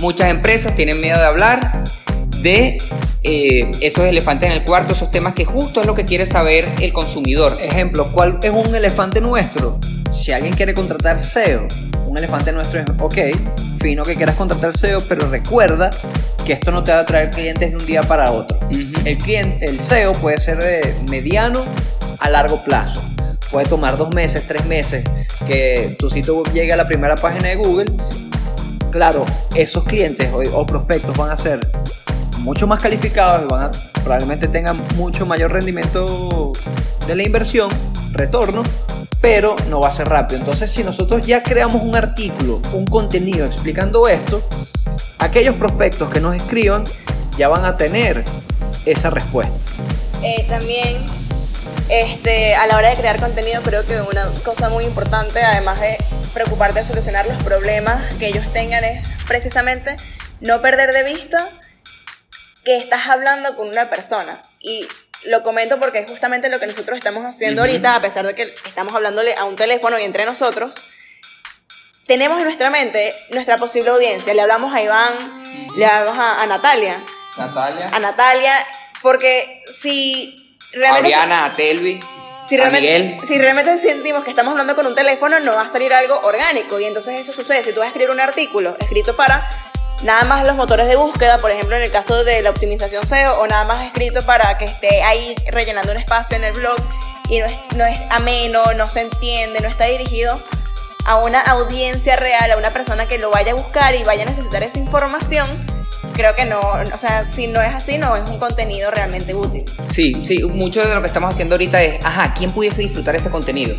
Muchas 0.00 0.28
empresas 0.30 0.74
tienen 0.76 1.00
miedo 1.00 1.18
de 1.18 1.24
hablar 1.26 1.82
de 2.42 2.78
eh, 3.22 3.70
esos 3.80 4.04
elefantes 4.04 4.46
en 4.46 4.52
el 4.52 4.64
cuarto, 4.64 4.92
esos 4.94 5.10
temas 5.10 5.34
que 5.34 5.44
justo 5.44 5.80
es 5.80 5.86
lo 5.86 5.94
que 5.94 6.04
quiere 6.04 6.26
saber 6.26 6.66
el 6.80 6.92
consumidor. 6.92 7.52
Ejemplo, 7.60 8.06
¿cuál 8.12 8.38
es 8.42 8.50
un 8.50 8.74
elefante 8.74 9.20
nuestro? 9.20 9.78
Si 10.12 10.32
alguien 10.32 10.54
quiere 10.54 10.74
contratar 10.74 11.18
SEO, 11.18 11.66
un 12.06 12.16
elefante 12.16 12.52
nuestro 12.52 12.80
es, 12.80 12.86
ok, 12.98 13.18
fino 13.80 14.02
que 14.02 14.14
quieras 14.14 14.36
contratar 14.36 14.76
SEO, 14.76 15.00
pero 15.08 15.28
recuerda 15.28 15.90
que 16.46 16.52
esto 16.54 16.70
no 16.70 16.82
te 16.82 16.92
va 16.92 17.00
a 17.00 17.06
traer 17.06 17.30
clientes 17.30 17.70
de 17.70 17.76
un 17.76 17.86
día 17.86 18.02
para 18.02 18.32
otro. 18.32 18.58
El, 19.04 19.18
cliente, 19.18 19.66
el 19.66 19.78
SEO 19.80 20.12
puede 20.12 20.40
ser 20.40 20.62
de 20.62 20.94
mediano 21.10 21.62
a 22.20 22.30
largo 22.30 22.62
plazo. 22.64 23.02
Puede 23.50 23.66
tomar 23.66 23.96
dos 23.96 24.14
meses, 24.14 24.46
tres 24.46 24.64
meses 24.66 25.04
que 25.46 25.94
tu 25.98 26.08
sitio 26.10 26.42
llegue 26.52 26.72
a 26.72 26.76
la 26.76 26.86
primera 26.86 27.14
página 27.16 27.48
de 27.48 27.56
Google. 27.56 27.92
Claro, 28.90 29.24
esos 29.54 29.84
clientes 29.84 30.28
o, 30.32 30.40
o 30.58 30.66
prospectos 30.66 31.16
van 31.16 31.30
a 31.30 31.36
ser 31.36 31.60
mucho 32.38 32.66
más 32.66 32.82
calificados 32.82 33.44
y 33.44 33.46
van 33.46 33.70
probablemente 34.02 34.48
tengan 34.48 34.76
mucho 34.96 35.26
mayor 35.26 35.52
rendimiento 35.52 36.52
de 37.06 37.14
la 37.14 37.22
inversión, 37.22 37.68
retorno, 38.12 38.62
pero 39.20 39.56
no 39.68 39.80
va 39.80 39.88
a 39.88 39.94
ser 39.94 40.08
rápido. 40.08 40.40
Entonces, 40.40 40.70
si 40.70 40.84
nosotros 40.84 41.26
ya 41.26 41.42
creamos 41.42 41.82
un 41.82 41.96
artículo, 41.96 42.60
un 42.72 42.86
contenido 42.86 43.46
explicando 43.46 44.08
esto, 44.08 44.42
aquellos 45.18 45.56
prospectos 45.56 46.10
que 46.10 46.20
nos 46.20 46.36
escriban 46.36 46.84
ya 47.36 47.48
van 47.48 47.64
a 47.64 47.76
tener 47.76 48.24
esa 48.86 49.10
respuesta. 49.10 49.52
Eh, 50.22 50.46
también, 50.48 50.96
este, 51.88 52.54
a 52.54 52.66
la 52.66 52.76
hora 52.76 52.90
de 52.90 52.96
crear 52.96 53.20
contenido, 53.20 53.60
creo 53.62 53.84
que 53.84 54.00
una 54.00 54.26
cosa 54.44 54.68
muy 54.68 54.84
importante, 54.84 55.42
además 55.42 55.80
de 55.80 55.96
preocuparte 56.34 56.80
de 56.80 56.86
solucionar 56.86 57.26
los 57.26 57.42
problemas 57.42 58.02
que 58.18 58.28
ellos 58.28 58.46
tengan, 58.52 58.84
es 58.84 59.14
precisamente 59.26 59.96
no 60.40 60.60
perder 60.60 60.92
de 60.92 61.04
vista 61.04 61.38
que 62.68 62.76
estás 62.76 63.06
hablando 63.08 63.56
con 63.56 63.66
una 63.66 63.88
persona. 63.88 64.38
Y 64.60 64.86
lo 65.24 65.42
comento 65.42 65.78
porque 65.80 66.00
es 66.00 66.10
justamente 66.10 66.50
lo 66.50 66.60
que 66.60 66.66
nosotros 66.66 66.98
estamos 66.98 67.24
haciendo 67.24 67.62
ahorita, 67.62 67.94
a 67.94 68.00
pesar 68.00 68.26
de 68.26 68.34
que 68.34 68.42
estamos 68.42 68.94
hablándole 68.94 69.34
a 69.38 69.44
un 69.44 69.56
teléfono 69.56 69.98
y 69.98 70.04
entre 70.04 70.26
nosotros. 70.26 70.76
Tenemos 72.06 72.36
en 72.36 72.44
nuestra 72.44 72.68
mente 72.68 73.14
nuestra 73.30 73.56
posible 73.56 73.88
audiencia. 73.88 74.34
Le 74.34 74.42
hablamos 74.42 74.74
a 74.74 74.82
Iván, 74.82 75.14
le 75.76 75.86
hablamos 75.86 76.18
a, 76.18 76.42
a 76.42 76.46
Natalia. 76.46 77.00
Natalia. 77.38 77.88
A 77.90 77.98
Natalia, 78.00 78.66
porque 79.00 79.62
si 79.66 80.58
A 80.74 80.78
realmente. 80.78 81.06
Oriana, 81.08 81.46
a 81.46 81.52
Telvi, 81.54 81.98
Si 82.46 82.54
a 82.56 82.58
realmente, 82.58 82.98
Miguel. 82.98 83.20
si 83.26 83.38
realmente 83.38 83.78
sentimos 83.78 84.24
que 84.24 84.30
estamos 84.30 84.50
hablando 84.52 84.76
con 84.76 84.86
un 84.86 84.94
teléfono, 84.94 85.40
no 85.40 85.54
va 85.54 85.62
a 85.62 85.68
salir 85.68 85.94
algo 85.94 86.20
orgánico. 86.20 86.78
Y 86.78 86.84
entonces 86.84 87.18
eso 87.18 87.32
sucede. 87.32 87.64
Si 87.64 87.72
tú 87.72 87.80
vas 87.80 87.86
a 87.86 87.88
escribir 87.88 88.10
un 88.10 88.20
artículo 88.20 88.76
escrito 88.78 89.16
para 89.16 89.48
nada 90.02 90.24
más 90.24 90.46
los 90.46 90.56
motores 90.56 90.88
de 90.88 90.96
búsqueda, 90.96 91.38
por 91.38 91.50
ejemplo, 91.50 91.76
en 91.76 91.82
el 91.82 91.90
caso 91.90 92.24
de 92.24 92.42
la 92.42 92.50
optimización 92.50 93.06
SEO, 93.06 93.40
o 93.40 93.46
nada 93.46 93.64
más 93.64 93.84
escrito 93.84 94.20
para 94.22 94.58
que 94.58 94.64
esté 94.64 95.02
ahí 95.02 95.34
rellenando 95.48 95.92
un 95.92 95.98
espacio 95.98 96.36
en 96.36 96.44
el 96.44 96.52
blog 96.52 96.76
y 97.28 97.40
no 97.40 97.46
es, 97.46 97.52
no 97.76 97.84
es 97.84 97.98
ameno, 98.10 98.72
no 98.74 98.88
se 98.88 99.02
entiende, 99.02 99.60
no 99.60 99.68
está 99.68 99.84
dirigido 99.84 100.38
a 101.04 101.16
una 101.16 101.40
audiencia 101.40 102.16
real, 102.16 102.50
a 102.50 102.56
una 102.56 102.70
persona 102.70 103.08
que 103.08 103.18
lo 103.18 103.30
vaya 103.30 103.52
a 103.52 103.54
buscar 103.54 103.94
y 103.94 104.04
vaya 104.04 104.24
a 104.24 104.26
necesitar 104.26 104.62
esa 104.62 104.78
información, 104.78 105.48
creo 106.12 106.34
que 106.34 106.44
no, 106.44 106.60
o 106.60 106.98
sea, 106.98 107.24
si 107.24 107.46
no 107.46 107.62
es 107.62 107.74
así, 107.74 107.96
no 107.96 108.16
es 108.16 108.28
un 108.28 108.38
contenido 108.38 108.90
realmente 108.90 109.34
útil. 109.34 109.64
Sí, 109.88 110.14
sí, 110.24 110.42
mucho 110.44 110.86
de 110.86 110.94
lo 110.94 111.00
que 111.00 111.06
estamos 111.06 111.32
haciendo 111.32 111.54
ahorita 111.54 111.82
es, 111.82 112.04
ajá, 112.04 112.34
¿quién 112.34 112.50
pudiese 112.50 112.82
disfrutar 112.82 113.16
este 113.16 113.30
contenido? 113.30 113.76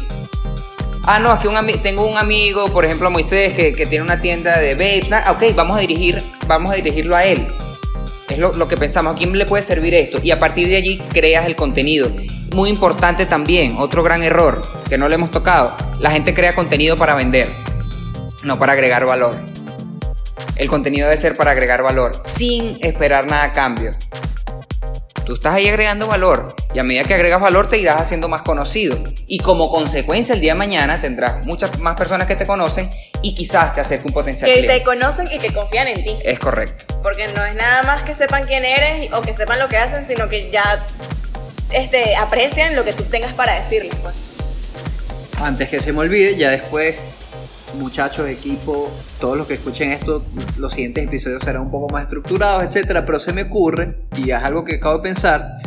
Ah, 1.06 1.20
no, 1.20 1.34
es 1.34 1.40
que 1.40 1.48
un 1.48 1.82
tengo 1.82 2.06
un 2.06 2.18
amigo, 2.18 2.68
por 2.70 2.86
ejemplo, 2.86 3.10
Moisés, 3.10 3.54
que, 3.54 3.74
que 3.74 3.86
tiene 3.86 4.04
una 4.04 4.22
tienda 4.22 4.60
de 4.60 4.74
vape. 4.74 5.10
Ah, 5.12 5.32
ok, 5.32 5.56
vamos 5.56 5.78
a 5.78 5.80
dirigir, 5.80 6.22
vamos 6.48 6.72
a 6.72 6.76
dirigirlo 6.76 7.16
a 7.16 7.26
él. 7.26 7.48
Es 8.30 8.38
lo, 8.38 8.54
lo 8.54 8.68
que 8.68 8.78
pensamos, 8.78 9.16
¿a 9.16 9.18
quién 9.18 9.36
le 9.36 9.46
puede 9.46 9.64
servir 9.64 9.94
esto? 9.96 10.20
Y 10.22 10.32
a 10.32 10.40
partir 10.40 10.68
de 10.68 10.78
allí 10.78 11.02
creas 11.12 11.46
el 11.46 11.56
contenido. 11.56 12.12
Muy 12.54 12.70
importante 12.70 13.26
también, 13.26 13.76
otro 13.78 14.04
gran 14.04 14.24
error 14.24 14.62
que 14.88 14.98
no 14.98 15.08
le 15.08 15.16
hemos 15.16 15.32
tocado, 15.32 15.76
la 16.00 16.12
gente 16.12 16.34
crea 16.34 16.54
contenido 16.54 16.98
para 16.98 17.16
vender, 17.16 17.48
no 18.44 18.60
para 18.60 18.74
agregar 18.74 19.06
valor. 19.06 19.36
El 20.56 20.68
contenido 20.68 21.08
debe 21.08 21.20
ser 21.20 21.38
para 21.38 21.52
agregar 21.52 21.82
valor, 21.82 22.22
sin 22.24 22.78
esperar 22.82 23.28
nada 23.28 23.46
a 23.46 23.54
cambio. 23.54 23.96
Tú 25.26 25.36
estás 25.36 25.54
ahí 25.54 25.68
agregando 25.68 26.08
valor 26.08 26.56
y 26.74 26.80
a 26.80 26.84
medida 26.84 27.04
que 27.04 27.16
agregas 27.16 27.42
valor 27.42 27.68
te 27.68 27.78
irás 27.78 28.00
haciendo 28.00 28.28
más 28.28 28.44
conocido. 28.44 28.98
Y 29.28 29.40
como 29.40 29.70
consecuencia 29.70 30.36
el 30.36 30.42
día 30.42 30.54
de 30.54 30.60
mañana 30.60 31.02
tendrás 31.02 31.46
muchas 31.46 31.80
más 31.80 31.96
personas 31.96 32.28
que 32.28 32.36
te 32.36 32.46
conocen 32.46 32.90
y 33.22 33.34
quizás 33.34 33.74
te 33.74 33.82
acerque 33.82 34.08
un 34.08 34.14
potencial 34.14 34.52
Que 34.52 34.64
te 34.64 34.84
conocen 34.84 35.28
y 35.32 35.40
que 35.40 35.52
confían 35.54 35.88
en 35.88 36.04
ti. 36.04 36.18
Es 36.24 36.40
correcto. 36.40 37.00
Porque 37.02 37.28
no 37.28 37.44
es 37.44 37.56
nada 37.56 37.84
más 37.84 38.04
que 38.04 38.14
sepan 38.14 38.46
quién 38.46 38.66
eres 38.66 39.12
o 39.14 39.22
que 39.22 39.34
sepan 39.34 39.60
lo 39.60 39.68
que 39.68 39.78
hacen, 39.78 40.04
sino 40.04 40.30
que 40.30 40.52
ya 40.52 40.86
este, 41.72 42.16
aprecian 42.16 42.76
lo 42.76 42.84
que 42.84 42.94
tú 42.94 43.04
tengas 43.04 43.34
para 43.34 43.60
decirles. 43.60 43.96
Pues. 44.02 44.16
Antes 45.42 45.70
que 45.70 45.80
se 45.80 45.92
me 45.92 46.00
olvide, 46.00 46.36
ya 46.36 46.52
después, 46.52 46.98
muchachos, 47.76 48.28
equipo, 48.30 48.92
todos 49.20 49.38
los 49.38 49.48
que 49.48 49.56
escuchen 49.56 49.92
esto, 49.92 50.24
los 50.58 50.74
siguientes 50.74 51.04
episodios 51.04 51.44
serán 51.44 51.64
un 51.64 51.72
poco 51.72 51.92
más 51.92 52.04
estructurados, 52.04 52.64
etcétera. 52.64 53.06
Pero 53.06 53.20
se 53.20 53.34
me 53.34 53.44
ocurre, 53.44 53.96
y 54.18 54.32
es 54.32 54.38
algo 54.38 54.66
que 54.66 54.76
acabo 54.76 54.98
de 54.98 55.04
pensar, 55.04 55.58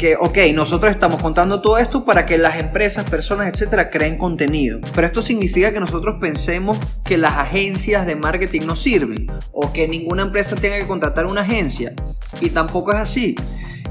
que, 0.00 0.16
ok, 0.16 0.38
nosotros 0.54 0.90
estamos 0.90 1.20
contando 1.22 1.60
todo 1.60 1.76
esto 1.76 2.06
para 2.06 2.24
que 2.24 2.38
las 2.38 2.58
empresas, 2.58 3.08
personas, 3.10 3.52
etcétera, 3.52 3.90
creen 3.90 4.16
contenido. 4.16 4.80
Pero 4.94 5.06
esto 5.06 5.20
significa 5.20 5.74
que 5.74 5.78
nosotros 5.78 6.16
pensemos 6.18 6.78
que 7.04 7.18
las 7.18 7.34
agencias 7.34 8.06
de 8.06 8.16
marketing 8.16 8.62
no 8.66 8.76
sirven 8.76 9.26
o 9.52 9.70
que 9.74 9.86
ninguna 9.86 10.22
empresa 10.22 10.56
tenga 10.56 10.78
que 10.78 10.86
contratar 10.86 11.26
una 11.26 11.42
agencia. 11.42 11.92
Y 12.40 12.48
tampoco 12.48 12.92
es 12.92 12.96
así. 12.98 13.34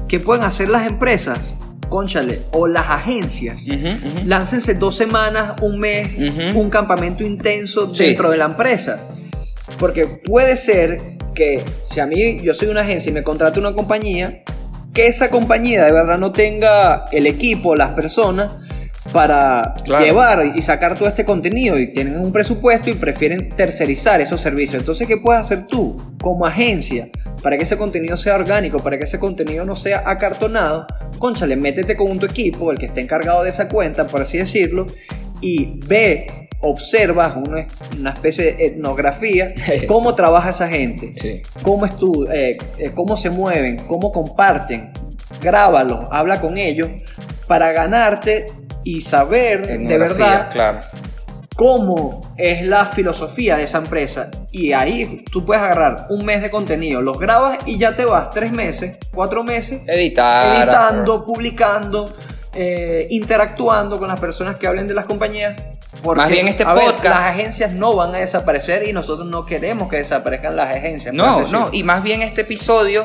¿Qué 0.08 0.18
pueden 0.18 0.42
hacer 0.44 0.68
las 0.68 0.84
empresas? 0.88 1.54
Conchale, 1.88 2.40
o 2.54 2.66
las 2.66 2.88
agencias. 2.90 3.68
Ujú. 3.68 4.26
Láncense 4.26 4.74
dos 4.74 4.96
semanas, 4.96 5.54
un 5.62 5.78
mes, 5.78 6.08
un 6.56 6.70
campamento 6.70 7.22
intenso 7.22 7.94
Sí. 7.94 8.06
dentro 8.06 8.32
de 8.32 8.36
la 8.36 8.46
empresa. 8.46 8.98
Porque 9.78 10.06
puede 10.06 10.56
ser 10.56 11.18
que 11.36 11.62
si 11.88 12.00
a 12.00 12.06
mí 12.06 12.40
yo 12.42 12.52
soy 12.52 12.66
una 12.66 12.80
agencia 12.80 13.10
y 13.10 13.12
me 13.12 13.22
contrata 13.22 13.60
una 13.60 13.72
compañía, 13.74 14.42
que 15.00 15.06
esa 15.06 15.30
compañía 15.30 15.86
de 15.86 15.92
verdad 15.92 16.18
no 16.18 16.30
tenga 16.30 17.06
el 17.10 17.26
equipo, 17.26 17.74
las 17.74 17.90
personas 17.90 18.54
para 19.14 19.74
Claro. 19.82 20.04
llevar 20.04 20.52
y 20.54 20.60
sacar 20.60 20.94
todo 20.94 21.08
este 21.08 21.24
contenido 21.24 21.78
y 21.78 21.92
tienen 21.94 22.20
un 22.20 22.30
presupuesto 22.32 22.90
y 22.90 22.92
prefieren 22.92 23.48
tercerizar 23.56 24.20
esos 24.20 24.42
servicios. 24.42 24.82
Entonces, 24.82 25.08
¿qué 25.08 25.16
puedes 25.16 25.40
hacer 25.40 25.66
tú 25.66 25.96
como 26.20 26.44
agencia 26.44 27.08
para 27.42 27.56
que 27.56 27.62
ese 27.62 27.78
contenido 27.78 28.18
sea 28.18 28.34
orgánico, 28.34 28.78
para 28.80 28.98
que 28.98 29.04
ese 29.04 29.18
contenido 29.18 29.64
no 29.64 29.74
sea 29.74 30.02
acartonado, 30.04 30.86
conchale, 31.18 31.56
métete 31.56 31.96
con 31.96 32.18
tu 32.18 32.26
equipo, 32.26 32.70
el 32.70 32.78
que 32.78 32.86
esté 32.86 33.00
encargado 33.00 33.42
de 33.42 33.48
esa 33.50 33.68
cuenta, 33.68 34.06
por 34.06 34.20
así 34.20 34.36
decirlo, 34.36 34.84
y 35.40 35.80
ve, 35.86 36.49
observa 36.62 37.34
una, 37.46 37.66
una 37.98 38.10
especie 38.10 38.52
de 38.54 38.66
etnografía, 38.66 39.52
cómo 39.88 40.14
trabaja 40.14 40.50
esa 40.50 40.68
gente, 40.68 41.12
Sí. 41.14 41.42
cómo, 41.62 41.86
eh, 42.32 42.56
eh, 42.78 42.90
cómo 42.94 43.16
se 43.16 43.30
mueven, 43.30 43.78
cómo 43.86 44.12
comparten, 44.12 44.92
grábalos, 45.40 46.06
habla 46.10 46.40
con 46.40 46.58
ellos, 46.58 46.88
para 47.46 47.72
ganarte 47.72 48.46
y 48.84 49.00
saber 49.02 49.66
de 49.66 49.98
verdad 49.98 50.48
Claro. 50.50 50.80
cómo 51.56 52.20
es 52.36 52.62
la 52.66 52.84
filosofía 52.86 53.56
de 53.56 53.64
esa 53.64 53.78
empresa. 53.78 54.30
Y 54.50 54.72
ahí 54.72 55.24
tú 55.30 55.44
puedes 55.44 55.62
agarrar 55.62 56.06
un 56.10 56.24
mes 56.24 56.42
de 56.42 56.50
contenido, 56.50 57.02
los 57.02 57.18
grabas 57.18 57.58
y 57.66 57.78
ya 57.78 57.94
te 57.96 58.04
vas 58.04 58.30
tres 58.30 58.52
meses, 58.52 58.96
cuatro 59.14 59.42
meses, 59.44 59.80
Editar. 59.86 60.56
editando, 60.58 61.24
publicando, 61.24 62.12
eh, 62.54 63.06
interactuando 63.10 63.98
con 63.98 64.08
las 64.08 64.18
personas 64.20 64.56
que 64.56 64.66
hablen 64.66 64.86
de 64.86 64.94
las 64.94 65.04
compañías. 65.06 65.54
Porque, 66.02 66.20
Más 66.20 66.30
bien 66.30 66.48
este 66.48 66.64
ver, 66.64 66.74
podcast- 66.76 67.02
las 67.10 67.22
agencias 67.22 67.72
no 67.72 67.96
van 67.96 68.14
a 68.14 68.18
desaparecer 68.20 68.88
y 68.88 68.92
nosotros 68.92 69.28
no 69.28 69.44
queremos 69.44 69.88
que 69.88 69.96
desaparezcan 69.96 70.54
las 70.56 70.74
agencias. 70.74 71.12
No, 71.12 71.42
no, 71.48 71.68
y 71.72 71.82
más 71.82 72.02
bien 72.02 72.22
este 72.22 72.42
episodio 72.42 73.04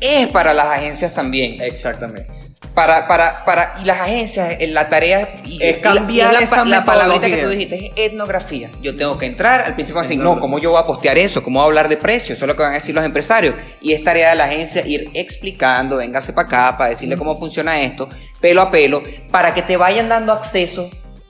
es 0.00 0.26
para 0.28 0.52
las 0.52 0.66
agencias 0.66 1.14
también. 1.14 1.60
Exactamente. 1.62 2.26
Para, 2.74 3.08
para, 3.08 3.44
para, 3.44 3.74
y 3.82 3.86
las 3.86 4.00
agencias, 4.00 4.56
eh, 4.60 4.68
la 4.68 4.88
tarea 4.88 5.28
y, 5.44 5.60
Es 5.60 5.78
cambiar 5.78 6.32
la, 6.32 6.40
esa 6.40 6.64
la 6.64 6.84
palabrita 6.84 7.28
que 7.28 7.38
tú 7.38 7.48
dijiste 7.48 7.86
es 7.86 7.92
etnografía. 7.96 8.70
Yo 8.80 8.94
tengo 8.94 9.18
que 9.18 9.26
entrar, 9.26 9.62
al 9.62 9.74
principio 9.74 9.96
van 9.96 10.04
a 10.04 10.08
decir, 10.08 10.22
no. 10.22 10.38
¿cómo 10.38 10.60
yo 10.60 10.70
voy 10.70 10.80
a 10.80 10.84
postear 10.84 11.18
eso? 11.18 11.42
¿Cómo 11.42 11.58
voy 11.58 11.64
a 11.64 11.66
hablar 11.66 11.88
de 11.88 11.96
precios? 11.96 12.36
Eso 12.38 12.44
es 12.44 12.48
lo 12.48 12.54
que 12.54 12.62
van 12.62 12.72
a 12.72 12.74
decir 12.74 12.94
los 12.94 13.04
empresarios. 13.04 13.54
Y 13.80 13.94
es 13.94 14.04
tarea 14.04 14.30
de 14.30 14.36
la 14.36 14.44
agencia 14.44 14.86
ir 14.86 15.10
explicando, 15.14 15.96
véngase 15.96 16.32
para 16.32 16.46
acá, 16.46 16.78
para 16.78 16.90
decirle 16.90 17.16
cómo 17.16 17.36
funciona 17.36 17.80
esto, 17.80 18.08
pelo 18.40 18.62
a 18.62 18.70
pelo, 18.70 19.02
para 19.32 19.54
que 19.54 19.62
te 19.62 19.76
vayan 19.76 20.08
dando 20.08 20.32
acceso 20.32 20.88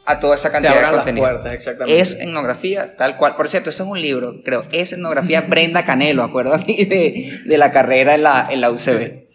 a 0.08 0.20
toda 0.20 0.34
esa 0.34 0.50
cantidad 0.50 0.90
de 0.90 0.96
contenido. 0.96 1.26
puertas, 1.26 1.52
exactamente. 1.52 2.00
Es 2.00 2.14
etnografía, 2.20 2.96
tal 2.96 3.16
cual. 3.16 3.36
Por 3.36 3.48
cierto, 3.48 3.70
eso 3.70 3.84
es 3.84 3.88
un 3.88 4.00
libro, 4.00 4.42
creo. 4.44 4.64
Es 4.72 4.92
etnografía 4.92 5.40
Brenda 5.48 5.84
Canelo, 5.84 6.22
acuérdame 6.24 6.64
de, 6.64 7.40
de 7.44 7.58
la 7.58 7.70
carrera 7.72 8.14
en 8.14 8.22
la, 8.22 8.48
en 8.50 8.60
la 8.60 8.70
UCB. 8.70 9.26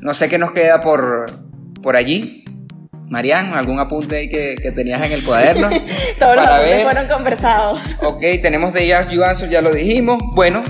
No 0.00 0.14
sé 0.14 0.28
qué 0.28 0.38
nos 0.38 0.52
queda 0.52 0.80
por, 0.80 1.30
por 1.82 1.96
allí. 1.96 2.44
Marian, 3.08 3.54
¿algún 3.54 3.80
apunte 3.80 4.16
ahí 4.16 4.28
que, 4.28 4.54
que 4.62 4.70
tenías 4.70 5.02
en 5.02 5.10
el 5.12 5.24
cuaderno? 5.24 5.68
Todos 6.20 6.36
Para 6.36 6.58
ver. 6.60 6.82
fueron 6.82 7.08
conversados. 7.08 7.80
Ok, 8.02 8.20
tenemos 8.40 8.72
de 8.72 8.86
Jazz 8.86 9.10
You 9.10 9.24
Answer, 9.24 9.48
ya 9.50 9.60
lo 9.60 9.72
dijimos. 9.72 10.22
Bueno, 10.34 10.62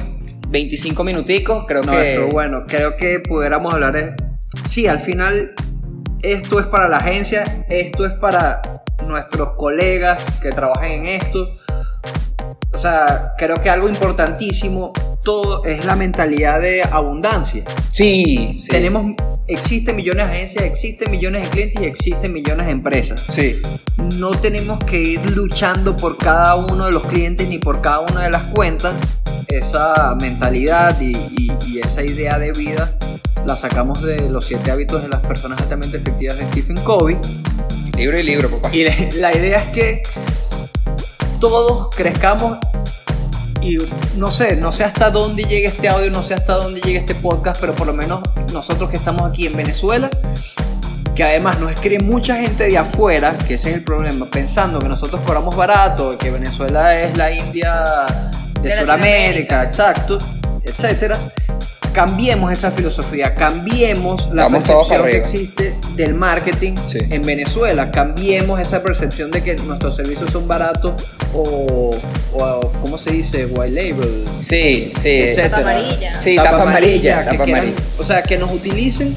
25 0.48 1.05
minuticos, 1.05 1.64
creo 1.68 1.83
No, 1.83 1.92
que... 1.92 2.14
esto, 2.14 2.29
bueno, 2.29 2.64
creo 2.66 2.96
que 2.96 3.20
pudiéramos 3.20 3.74
hablar 3.74 3.92
de... 3.92 4.14
Sí, 4.68 4.87
al 4.88 5.00
final 5.00 5.53
esto 6.22 6.61
es 6.61 6.66
para 6.66 6.88
la 6.88 6.98
agencia, 6.98 7.64
esto 7.68 8.04
es 8.04 8.12
para 8.12 8.61
nuestros 9.06 9.50
colegas 9.56 10.24
que 10.40 10.50
trabajan 10.50 10.90
en 10.90 11.06
esto. 11.06 11.56
O 12.72 12.78
sea, 12.78 13.33
creo 13.37 13.56
que 13.56 13.68
algo 13.68 13.88
importantísimo 13.88 14.92
todo 15.24 15.64
es 15.64 15.85
la 15.85 15.96
mentalidad 15.96 16.61
de 16.61 16.83
abundancia. 16.83 17.64
Sí, 17.92 18.56
sí. 18.61 18.68
Tenemos, 18.68 19.14
existen 19.48 19.96
millones 19.96 20.26
de 20.28 20.33
agencias, 20.33 20.64
existen 20.64 21.11
millones 21.11 21.42
de 21.42 21.48
clientes 21.50 21.83
y 21.83 21.85
existen 21.87 22.33
millones 22.33 22.66
de 22.66 22.72
empresas. 22.72 23.20
Sí, 23.20 23.61
No 24.18 24.30
tenemos 24.30 24.78
que 24.85 24.98
ir 25.00 25.30
luchando 25.37 25.96
por 25.96 26.16
cada 26.16 26.54
uno 26.54 26.87
de 26.87 26.92
los 26.92 27.02
clientes 27.04 27.48
ni 27.48 27.59
por 27.59 27.80
cada 27.80 28.00
una 28.00 28.22
de 28.22 28.30
las 28.30 28.44
cuentas. 28.44 28.94
Esa 29.48 30.14
mentalidad 30.20 30.98
y, 31.00 31.12
y- 31.37 31.52
y 31.66 31.78
esa 31.80 32.02
idea 32.02 32.38
de 32.38 32.52
vida 32.52 32.96
la 33.44 33.56
sacamos 33.56 34.02
de 34.02 34.28
los 34.30 34.46
siete 34.46 34.70
hábitos 34.70 35.02
de 35.02 35.09
las 35.09 35.20
personas 35.22 35.61
altamente 35.61 35.96
efectivas 35.96 36.38
de 36.38 36.44
Stephen 36.44 36.76
Covey. 36.85 37.16
libro 37.96 38.18
y 38.18 38.22
libro, 38.22 38.48
papá. 38.48 38.74
Y 38.74 38.85
la, 38.85 38.94
la 39.16 39.37
idea 39.37 39.56
es 39.59 39.68
que 39.70 40.02
todos 41.40 41.88
crezcamos 41.96 42.59
y 43.62 43.79
no 44.16 44.29
sé, 44.29 44.57
no 44.57 44.72
sé 44.72 44.85
hasta 44.85 45.11
dónde 45.11 45.42
llega 45.44 45.68
este 45.68 45.88
audio, 45.88 46.11
no 46.11 46.22
sé 46.22 46.35
hasta 46.35 46.55
dónde 46.55 46.81
llega 46.81 47.00
este 47.00 47.14
podcast, 47.14 47.61
pero 47.61 47.74
por 47.74 47.87
lo 47.87 47.92
menos 47.92 48.20
nosotros 48.53 48.90
que 48.90 48.96
estamos 48.96 49.22
aquí 49.22 49.46
en 49.46 49.57
Venezuela, 49.57 50.09
que 51.14 51.24
además 51.24 51.59
nos 51.59 51.72
escribe 51.72 52.05
mucha 52.05 52.37
gente 52.37 52.64
de 52.64 52.79
afuera, 52.79 53.37
que 53.46 53.55
ese 53.55 53.70
es 53.70 53.76
el 53.76 53.85
problema, 53.85 54.26
pensando 54.26 54.79
que 54.79 54.88
nosotros 54.88 55.20
cobramos 55.22 55.57
barato, 55.57 56.16
que 56.16 56.31
Venezuela 56.31 56.90
es 56.90 57.16
la 57.16 57.33
India 57.33 57.85
de, 58.61 58.68
De 58.68 58.81
Sudamérica, 58.81 59.64
exacto, 59.64 60.18
etcétera. 60.64 61.18
Cambiemos 61.92 62.53
esa 62.53 62.70
filosofía, 62.70 63.35
cambiemos 63.35 64.33
la 64.33 64.44
Vamos 64.44 64.62
percepción 64.62 65.11
que 65.11 65.16
existe 65.16 65.74
del 65.96 66.14
marketing 66.14 66.74
Sí. 66.87 66.98
en 67.11 67.22
Venezuela, 67.22 67.90
cambiemos 67.90 68.61
esa 68.61 68.81
percepción 68.83 69.31
de 69.33 69.42
que 69.42 69.57
nuestros 69.57 69.96
servicios 69.96 70.31
son 70.31 70.46
baratos 70.46 71.18
o, 71.35 71.90
o 72.33 72.61
¿cómo 72.81 72.96
se 72.96 73.11
dice? 73.12 73.46
White 73.46 73.70
label, 73.70 74.24
Sí, 74.40 74.92
sí. 75.00 75.09
etcétera. 75.09 75.50
Tapa 75.50 75.70
amarilla. 75.70 76.22
Sí, 76.22 76.37
tapa 76.37 76.62
amarilla, 76.62 77.24
tapa 77.24 77.44
quieran- 77.44 77.62
amarilla. 77.64 77.83
o 77.98 78.05
sea, 78.05 78.22
que 78.22 78.38
nos 78.38 78.53
utilicen 78.53 79.14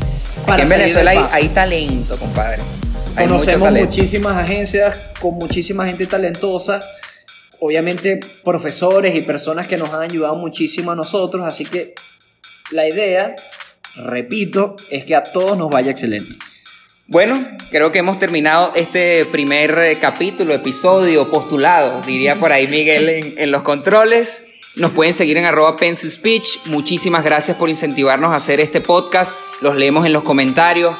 para 0.48 0.64
en 0.64 0.70
Venezuela 0.70 1.30
hay, 1.32 1.50
talento, 1.50 2.18
compadre. 2.18 2.62
Hay 3.16 3.28
Conocemos 3.28 3.68
talento. 3.70 3.90
muchísimas 3.92 4.36
agencias 4.38 5.12
con 5.22 5.36
muchísima 5.36 5.88
gente 5.88 6.08
talentosa, 6.08 6.80
obviamente 7.60 8.20
profesores 8.44 9.16
y 9.16 9.22
personas 9.22 9.68
que 9.68 9.78
nos 9.78 9.92
han 9.92 10.02
ayudado 10.02 10.34
muchísimo 10.36 10.92
a 10.92 10.96
nosotros, 10.96 11.46
así 11.46 11.66
que 11.66 11.94
la 12.74 12.88
idea, 12.88 13.36
repito, 14.06 14.76
es 14.92 15.06
que 15.06 15.16
a 15.16 15.24
todos 15.24 15.58
nos 15.58 15.70
vaya 15.70 15.92
excelente. 15.92 16.34
Bueno, 17.08 17.40
creo 17.70 17.92
que 17.92 18.00
hemos 18.00 18.18
terminado 18.20 18.72
este 18.76 19.26
primer 19.26 19.78
eh, 19.78 19.98
capítulo, 20.00 20.54
episodio, 20.54 21.30
postulado, 21.30 22.02
diría 22.06 22.36
por 22.36 22.52
ahí 22.52 22.68
Miguel 22.68 23.10
en, 23.10 23.34
en 23.38 23.52
los 23.52 23.62
controles. 23.62 24.44
Nos 24.78 24.92
pueden 24.92 25.14
seguir 25.14 25.38
en 25.38 25.46
arroba 25.46 25.76
Pencil 25.78 26.10
Speech. 26.10 26.66
Muchísimas 26.66 27.24
gracias 27.24 27.58
por 27.58 27.70
incentivarnos 27.70 28.32
a 28.32 28.38
hacer 28.38 28.60
este 28.60 28.82
podcast. 28.82 29.38
Los 29.62 29.76
leemos 29.76 30.06
en 30.06 30.14
los 30.14 30.24
comentarios. 30.24 30.96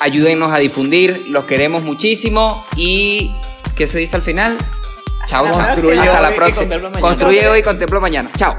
Ayúdennos 0.00 0.52
a 0.52 0.58
difundir. 0.58 1.26
Los 1.28 1.44
queremos 1.44 1.82
muchísimo. 1.84 2.66
Y, 2.76 3.30
¿qué 3.76 3.86
se 3.86 3.98
dice 3.98 4.16
al 4.16 4.22
final? 4.22 4.58
Chao, 5.28 5.46
Hasta 5.46 5.58
la 5.58 5.74
chao. 5.76 5.76
próxima. 5.76 6.02
Hasta 6.02 6.20
la 6.20 6.30
Construye 6.30 6.30
hoy 6.30 6.30
y 6.30 6.32
próxima. 6.34 6.68
contempla 6.68 6.88
mañana. 6.90 7.00
Construye 7.00 7.48
hoy 7.48 7.58
y 7.58 7.62
contempla 7.62 8.00
mañana. 8.00 8.30
Chao. 8.36 8.56